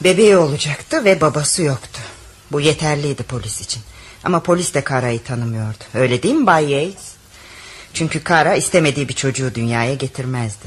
[0.00, 2.00] Bebeği olacaktı ve babası yoktu.
[2.52, 3.82] Bu yeterliydi polis için.
[4.24, 5.84] Ama polis de Kara'yı tanımıyordu.
[5.94, 7.14] Öyle değil mi Bay Yates?
[7.94, 10.66] Çünkü Kara istemediği bir çocuğu dünyaya getirmezdi.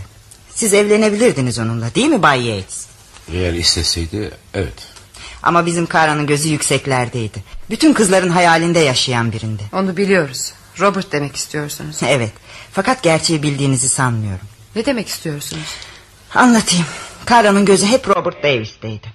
[0.56, 2.86] Siz evlenebilirdiniz onunla değil mi Bay Yates?
[3.34, 4.74] Eğer isteseydi evet.
[5.44, 7.44] Ama bizim Kara'nın gözü yükseklerdeydi.
[7.70, 9.64] Bütün kızların hayalinde yaşayan birindi.
[9.74, 10.54] Onu biliyoruz.
[10.80, 12.00] Robert demek istiyorsunuz.
[12.08, 12.32] Evet.
[12.72, 14.48] Fakat gerçeği bildiğinizi sanmıyorum.
[14.76, 15.76] Ne demek istiyorsunuz?
[16.36, 16.86] Anlatayım.
[17.26, 19.08] Kara'nın gözü hep Robert Davis'teydi.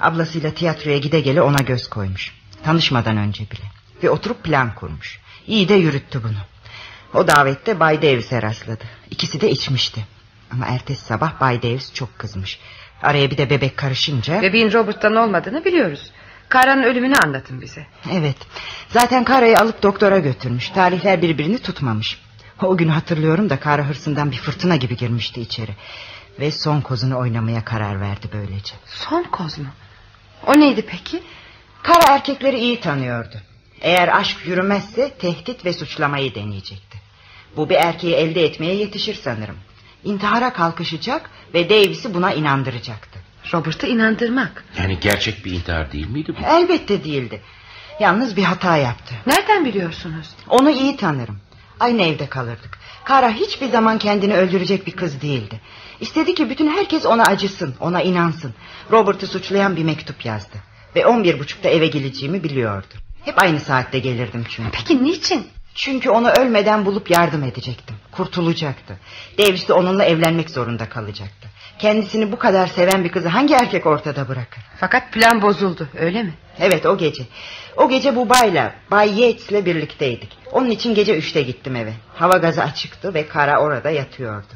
[0.00, 2.34] Ablasıyla tiyatroya gide gele ona göz koymuş.
[2.64, 3.64] Tanışmadan önce bile.
[4.02, 5.20] Ve oturup plan kurmuş.
[5.46, 6.38] İyi de yürüttü bunu.
[7.14, 8.84] O davette Bay Davis'e rastladı.
[9.10, 10.06] İkisi de içmişti.
[10.52, 12.58] Ama ertesi sabah Bay Davis çok kızmış.
[13.02, 14.42] Araya bir de bebek karışınca...
[14.42, 16.10] Bebeğin Robert'tan olmadığını biliyoruz.
[16.48, 17.86] Kara'nın ölümünü anlatın bize.
[18.12, 18.36] Evet.
[18.88, 20.70] Zaten Kara'yı alıp doktora götürmüş.
[20.70, 22.20] Tarihler birbirini tutmamış.
[22.62, 25.72] O günü hatırlıyorum da Kara hırsından bir fırtına gibi girmişti içeri.
[26.40, 28.74] Ve son kozunu oynamaya karar verdi böylece.
[28.86, 29.68] Son koz mu?
[30.46, 31.22] O neydi peki?
[31.82, 33.36] Kara erkekleri iyi tanıyordu.
[33.80, 36.98] Eğer aşk yürümezse tehdit ve suçlamayı deneyecekti.
[37.56, 39.56] Bu bir erkeği elde etmeye yetişir sanırım.
[40.04, 43.18] İntihara kalkışacak ve Davis'i buna inandıracaktı.
[43.52, 44.64] Robert'ı inandırmak.
[44.78, 46.46] Yani gerçek bir intihar değil miydi bu?
[46.46, 47.40] Elbette değildi.
[48.00, 49.14] Yalnız bir hata yaptı.
[49.26, 50.28] Nereden biliyorsunuz?
[50.48, 51.38] Onu iyi tanırım.
[51.80, 52.78] Aynı evde kalırdık.
[53.04, 55.60] Kara hiçbir zaman kendini öldürecek bir kız değildi.
[56.00, 58.54] İstedi ki bütün herkes ona acısın, ona inansın.
[58.90, 60.56] Robert'ı suçlayan bir mektup yazdı.
[60.96, 62.94] Ve on bir buçukta eve geleceğimi biliyordu.
[63.24, 64.70] Hep aynı saatte gelirdim çünkü.
[64.70, 65.46] Peki niçin?
[65.78, 67.96] Çünkü onu ölmeden bulup yardım edecektim.
[68.12, 68.98] Kurtulacaktı.
[69.38, 71.48] Davis de onunla evlenmek zorunda kalacaktı.
[71.78, 74.62] Kendisini bu kadar seven bir kızı hangi erkek ortada bırakır?
[74.80, 76.34] Fakat plan bozuldu öyle mi?
[76.58, 77.22] Evet o gece.
[77.76, 80.38] O gece bu bayla, Bay Yates'le birlikteydik.
[80.52, 81.92] Onun için gece üçte gittim eve.
[82.14, 84.54] Hava gazı açıktı ve Kara orada yatıyordu.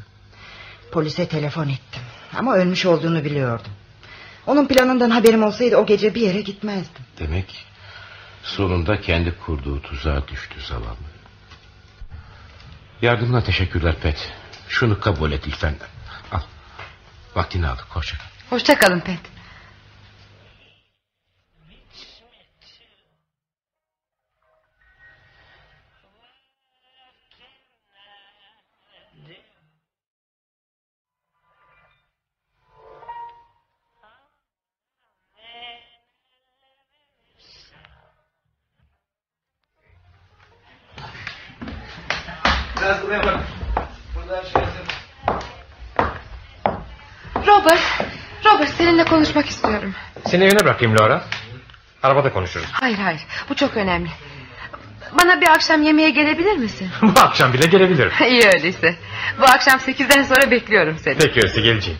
[0.91, 2.01] Polise telefon ettim.
[2.37, 3.71] Ama ölmüş olduğunu biliyordum.
[4.47, 7.05] Onun planından haberim olsaydı o gece bir yere gitmezdim.
[7.19, 7.65] Demek
[8.43, 11.12] sonunda kendi kurduğu tuzağa düştü zavallı.
[13.01, 14.31] Yardımına teşekkürler Pet.
[14.67, 15.75] Şunu kabul et lütfen.
[16.31, 16.41] Al.
[17.35, 17.85] Vaktini aldık.
[17.89, 18.25] Hoşça kal.
[18.49, 19.19] Hoşça kalın Pet.
[50.33, 51.23] Seni evine bırakayım Laura.
[52.03, 52.67] Arabada konuşuruz.
[52.71, 54.09] Hayır hayır bu çok önemli.
[55.11, 56.89] Bana bir akşam yemeğe gelebilir misin?
[57.01, 58.11] Bu akşam bile gelebilirim.
[58.27, 58.95] İyi öyleyse.
[59.39, 61.17] Bu akşam sekizden sonra bekliyorum seni.
[61.17, 61.99] Peki öyleyse geleceğim.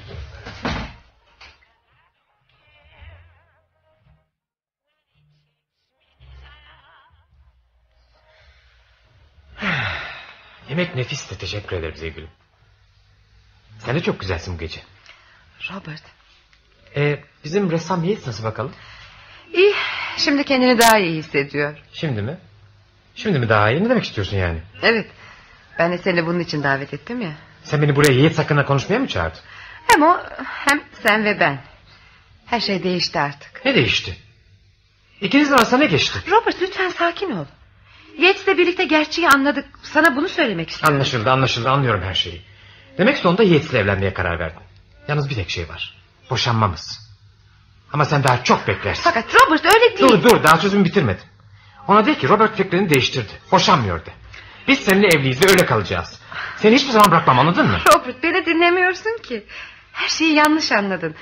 [10.69, 12.29] Yemek nefisti teşekkür ederim sevgilim.
[13.79, 14.81] Sen de çok güzelsin bu gece.
[15.71, 16.22] Robert.
[16.95, 18.71] Ee, bizim ressam Yates nasıl bakalım?
[19.53, 19.73] İyi
[20.17, 21.77] şimdi kendini daha iyi hissediyor.
[21.93, 22.37] Şimdi mi?
[23.15, 23.83] Şimdi mi daha iyi?
[23.83, 24.59] Ne demek istiyorsun yani?
[24.81, 25.07] Evet.
[25.79, 27.31] Ben de seni bunun için davet ettim ya.
[27.63, 29.39] Sen beni buraya Yates hakkında konuşmaya mı çağırdın?
[29.87, 31.59] Hem o hem sen ve ben.
[32.45, 33.65] Her şey değişti artık.
[33.65, 34.15] Ne değişti?
[35.21, 36.19] İkinizin arasında ne geçti?
[36.31, 37.45] Robert lütfen sakin ol.
[38.19, 39.65] Yates'le birlikte gerçeği anladık.
[39.83, 40.95] Sana bunu söylemek istiyorum.
[40.95, 42.41] Anlaşıldı anlaşıldı anlıyorum her şeyi.
[42.97, 44.59] Demek sonunda Yates'le evlenmeye karar verdin.
[45.07, 46.02] Yalnız bir tek şey var.
[46.29, 46.99] Boşanmamız.
[47.93, 49.03] Ama sen daha çok beklersin.
[49.03, 50.09] Fakat Robert öyle değil.
[50.11, 51.25] Dur dur daha sözümü bitirmedim.
[51.87, 53.31] Ona de ki Robert fikrini değiştirdi.
[53.51, 54.09] Boşanmıyor de.
[54.67, 56.19] Biz seninle evliyiz ve öyle kalacağız.
[56.57, 57.77] Seni hiçbir zaman bırakmam anladın mı?
[57.95, 59.45] Robert beni dinlemiyorsun ki.
[59.91, 61.15] Her şeyi yanlış anladın.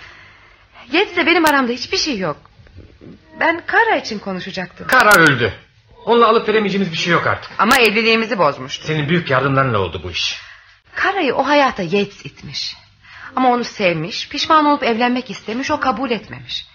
[0.92, 2.38] Yates'le benim aramda hiçbir şey yok.
[3.40, 4.88] Ben Kara için konuşacaktım.
[4.88, 5.54] Kara öldü.
[6.06, 7.52] Onunla alıp veremeyeceğimiz bir şey yok artık.
[7.58, 8.88] Ama evliliğimizi bozmuştu.
[8.88, 10.42] Senin büyük yardımlarınla oldu bu iş.
[10.96, 12.76] Kara'yı o hayata Yates itmiş.
[13.36, 16.68] Ama onu sevmiş, pişman olup evlenmek istemiş, o kabul etmemiş.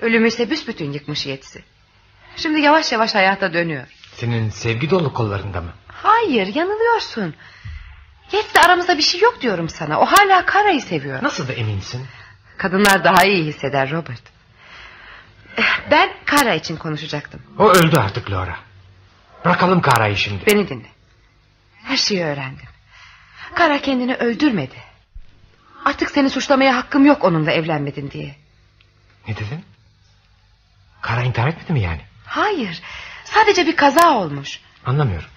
[0.00, 1.64] Ölümü ise büsbütün yıkmış Yates'i.
[2.36, 3.86] Şimdi yavaş yavaş hayata dönüyor.
[4.14, 5.72] Senin sevgi dolu kollarında mı?
[5.88, 7.34] Hayır, yanılıyorsun.
[8.32, 10.00] Yates'le aramızda bir şey yok diyorum sana.
[10.00, 11.22] O hala Kara'yı seviyor.
[11.22, 12.06] Nasıl da eminsin?
[12.58, 14.22] Kadınlar daha iyi hisseder Robert.
[15.90, 17.42] Ben Kara için konuşacaktım.
[17.58, 18.56] O öldü artık Laura.
[19.44, 20.46] Bırakalım Kara'yı şimdi.
[20.46, 20.86] Beni dinle.
[21.84, 22.66] Her şeyi öğrendim.
[23.54, 24.76] Kara kendini öldürmedi.
[25.86, 28.36] Artık seni suçlamaya hakkım yok onunla evlenmedin diye.
[29.28, 29.64] Ne dedin?
[31.00, 32.00] Kara intihar etmedi mi yani?
[32.26, 32.82] Hayır.
[33.24, 34.60] Sadece bir kaza olmuş.
[34.86, 35.28] Anlamıyorum.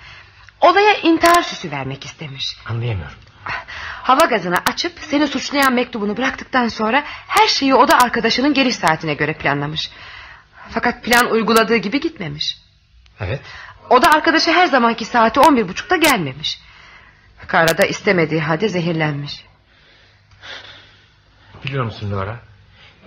[0.62, 2.58] Olaya intihar süsü vermek istemiş.
[2.66, 3.18] Anlayamıyorum.
[4.04, 9.14] Hava gazını açıp seni suçlayan mektubunu bıraktıktan sonra her şeyi o da arkadaşının geliş saatine
[9.14, 9.91] göre planlamış.
[10.70, 12.58] Fakat plan uyguladığı gibi gitmemiş.
[13.20, 13.41] Evet.
[13.89, 16.60] O da arkadaşı her zamanki saati on bir buçukta gelmemiş.
[17.47, 19.49] Kara da istemediği halde zehirlenmiş.
[21.64, 22.39] Biliyor musun Laura?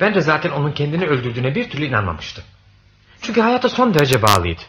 [0.00, 2.44] Ben de zaten onun kendini öldürdüğüne bir türlü inanmamıştım.
[3.22, 4.62] Çünkü hayata son derece bağlıydı.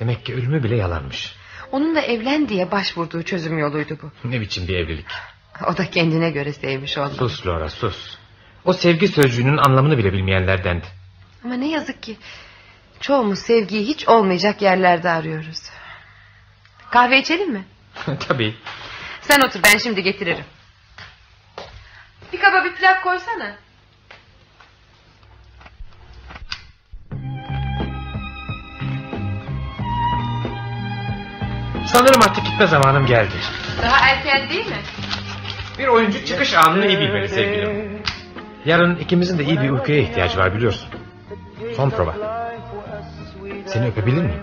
[0.00, 1.34] Demek ki ölümü bile yalanmış.
[1.72, 4.28] Onunla evlen diye başvurduğu çözüm yoluydu bu.
[4.28, 5.06] Ne biçim bir evlilik.
[5.66, 7.14] O da kendine göre sevmiş olmalı.
[7.14, 8.18] Sus Laura sus.
[8.64, 10.86] O sevgi sözcüğünün anlamını bile bilmeyenlerdendi.
[11.44, 12.16] Ama ne yazık ki
[13.00, 15.62] çoğumuz sevgiyi hiç olmayacak yerlerde arıyoruz.
[16.90, 17.64] Kahve içelim mi?
[18.28, 18.54] Tabii.
[19.20, 20.44] Sen otur ben şimdi getiririm.
[22.32, 23.56] Bir kaba bir plak koysana.
[31.86, 33.34] Sanırım artık gitme zamanım geldi.
[33.82, 34.76] Daha erken değil mi?
[35.78, 38.02] Bir oyuncu çıkış anını iyi bilmeli sevgilim.
[38.64, 40.88] Yarın ikimizin de iyi bir uykuya ihtiyacı var biliyorsun.
[41.76, 42.14] Son prova.
[43.66, 44.42] Seni öpebilir miyim?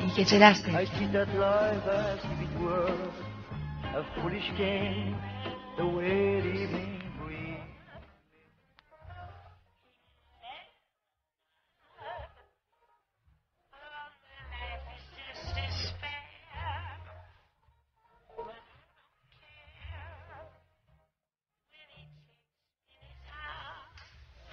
[0.00, 1.26] İyi geceler sevgilim.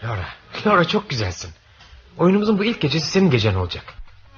[0.04, 0.26] Laura,
[0.66, 1.52] Laura çok güzelsin.
[2.18, 3.84] Oyunumuzun bu ilk gecesi senin gecen olacak.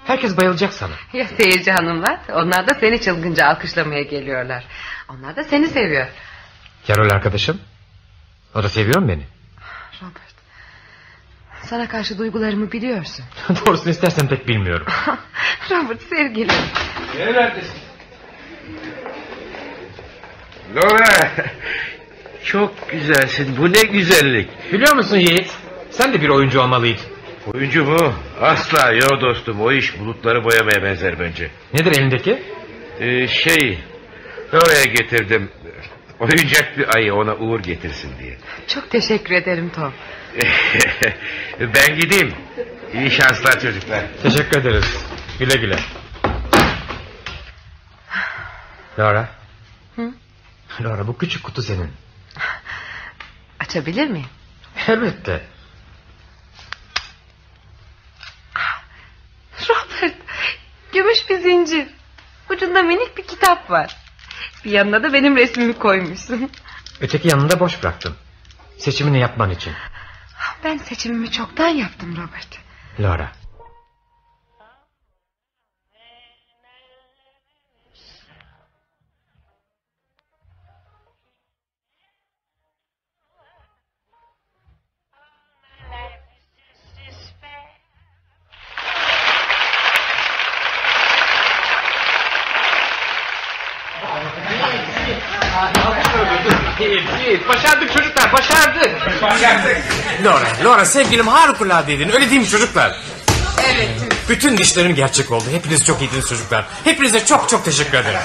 [0.05, 0.93] Herkes bayılacak sana.
[1.13, 2.19] Ya seyirci hanımlar?
[2.33, 4.63] Onlar da seni çılgınca alkışlamaya geliyorlar.
[5.09, 6.07] Onlar da seni seviyor.
[6.87, 7.61] Ya rol arkadaşım?
[8.55, 9.23] O da seviyor mu beni?
[10.01, 10.31] Robert.
[11.63, 13.25] Sana karşı duygularımı biliyorsun.
[13.65, 14.87] Doğrusunu istersen pek bilmiyorum.
[15.71, 16.55] Robert sevgilim.
[17.17, 17.79] Nerelerdesin?
[20.75, 21.31] Laura.
[22.43, 23.57] Çok güzelsin.
[23.57, 24.73] Bu ne güzellik.
[24.73, 25.51] Biliyor musun Yiğit?
[25.91, 27.03] Sen de bir oyuncu olmalıydın.
[27.53, 28.13] Oyuncu mu?
[28.41, 29.61] Asla yo dostum.
[29.61, 31.51] O iş bulutları boyamaya benzer bence.
[31.73, 32.43] Nedir elindeki?
[32.99, 33.79] Ee, şey...
[34.53, 35.49] Oraya getirdim.
[36.21, 38.37] Oyuncak bir ayı ona uğur getirsin diye.
[38.67, 39.93] Çok teşekkür ederim Tom.
[41.59, 42.33] ben gideyim.
[42.93, 44.03] İyi şanslar çocuklar.
[44.23, 45.05] Teşekkür ederiz.
[45.39, 45.75] Güle güle.
[48.99, 49.29] Laura.
[49.95, 50.11] Hı?
[50.81, 51.91] Laura bu küçük kutu senin.
[53.59, 54.29] Açabilir miyim?
[54.87, 55.41] Elbette.
[59.69, 60.15] Robert.
[60.93, 61.87] Gümüş bir zincir.
[62.49, 64.00] Ucunda minik bir kitap var.
[64.65, 66.49] Bir yanına da benim resmimi koymuşsun.
[67.01, 68.15] Öteki yanını da boş bıraktım.
[68.77, 69.73] Seçimini yapman için.
[70.63, 72.59] Ben seçimimi çoktan yaptım Robert.
[72.99, 73.31] Laura.
[100.63, 103.01] Laura, sevgilim harikuladeydin öyle değil mi çocuklar?
[103.65, 103.89] Evet.
[104.29, 105.43] Bütün dişlerim gerçek oldu.
[105.51, 106.65] Hepiniz çok iyiydiniz çocuklar.
[106.83, 108.19] Hepinize çok çok teşekkür ederim.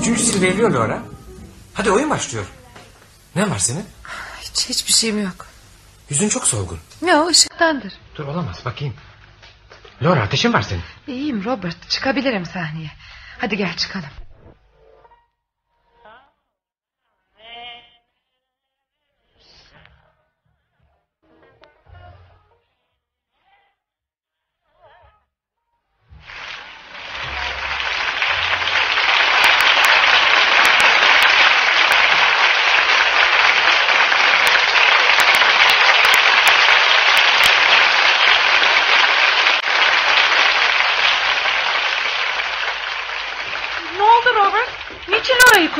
[0.00, 1.02] Üçüncü sil veriliyor Laura.
[1.74, 2.44] Hadi oyun başlıyor.
[3.36, 3.84] Ne var senin?
[4.40, 5.46] Hiç hiçbir şeyim yok.
[6.10, 6.78] Yüzün çok solgun.
[7.02, 7.92] Ne o ışıktandır.
[8.16, 8.94] Dur olamaz bakayım.
[10.02, 10.82] Laura ateşin var senin.
[11.06, 11.90] İyiyim Robert.
[11.90, 12.90] Çıkabilirim sahneye.
[13.38, 14.08] Hadi gel çıkalım.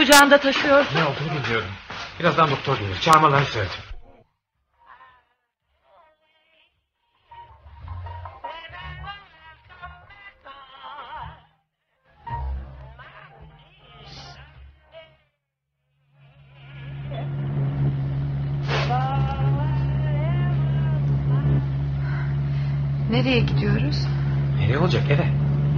[0.04, 0.96] Kucağında taşıyorsun?
[0.96, 1.68] Ne olduğunu bilmiyorum.
[2.20, 3.00] Birazdan doktor gelir.
[3.00, 3.74] Çağırmalarını söyledim.
[23.10, 23.96] Nereye gidiyoruz?
[24.58, 25.26] Nereye olacak eve?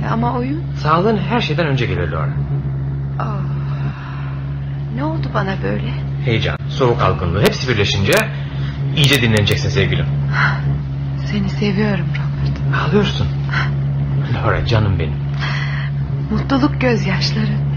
[0.04, 0.64] E, ama oyun?
[0.82, 2.32] Sağlığın her şeyden önce gelir Laura.
[5.36, 5.92] Bana böyle?
[6.24, 8.12] Heyecan, soğuk algınlığı hepsi birleşince
[8.96, 10.06] iyice dinleneceksin sevgilim.
[11.26, 12.82] Seni seviyorum Robert.
[12.82, 13.26] Ağlıyorsun.
[14.34, 15.16] Laura canım benim.
[16.30, 17.75] Mutluluk gözyaşları.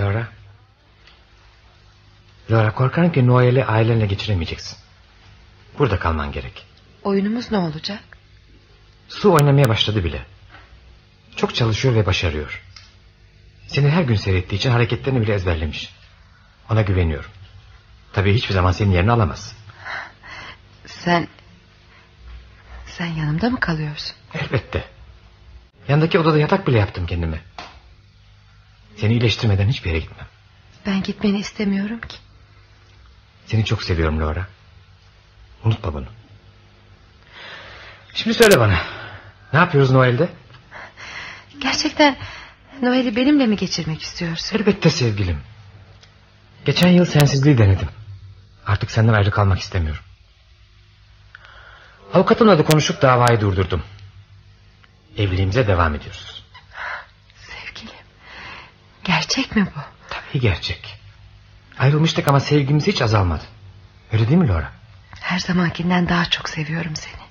[0.00, 0.28] Laura.
[2.50, 4.78] Laura korkarım ki Noel'i ailenle geçiremeyeceksin.
[5.78, 6.66] Burada kalman gerek.
[7.02, 8.00] Oyunumuz ne olacak?
[9.08, 10.22] Su oynamaya başladı bile.
[11.36, 12.62] Çok çalışıyor ve başarıyor.
[13.66, 15.94] Seni her gün seyrettiği için hareketlerini bile ezberlemiş.
[16.70, 17.30] Ona güveniyorum.
[18.12, 19.56] Tabii hiçbir zaman senin yerini alamaz.
[20.86, 21.28] Sen...
[22.86, 24.16] Sen yanımda mı kalıyorsun?
[24.34, 24.84] Elbette.
[25.88, 27.40] Yandaki odada yatak bile yaptım kendime.
[28.96, 30.26] Seni iyileştirmeden hiçbir yere gitmem.
[30.86, 32.16] Ben gitmeni istemiyorum ki.
[33.46, 34.46] Seni çok seviyorum Laura.
[35.64, 36.06] Unutma bunu.
[38.14, 38.78] Şimdi söyle bana.
[39.52, 40.28] Ne yapıyoruz Noel'de?
[41.60, 42.16] Gerçekten
[42.82, 44.58] Noel'i benimle mi geçirmek istiyorsun?
[44.58, 45.40] Elbette sevgilim.
[46.64, 47.88] Geçen yıl sensizliği denedim.
[48.66, 50.02] Artık senden ayrı kalmak istemiyorum.
[52.14, 53.82] Avukatımla da konuşup davayı durdurdum.
[55.16, 56.39] Evliliğimize devam ediyoruz.
[59.10, 59.80] Gerçek mi bu?
[60.10, 60.98] Tabii gerçek.
[61.78, 63.42] Ayrılmıştık ama sevgimiz hiç azalmadı.
[64.12, 64.70] Öyle değil mi Laura?
[65.20, 67.22] Her zamankinden daha çok seviyorum seni.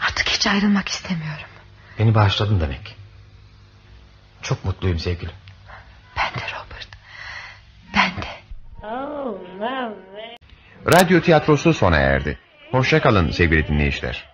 [0.00, 1.46] Artık hiç ayrılmak istemiyorum.
[1.98, 2.96] Beni bağışladın demek.
[4.42, 5.34] Çok mutluyum sevgilim.
[6.16, 6.88] Ben de Robert.
[7.94, 8.28] Ben de.
[10.92, 12.38] Radyo tiyatrosu sona erdi.
[12.70, 14.33] Hoşça kalın sevgili dinleyiciler.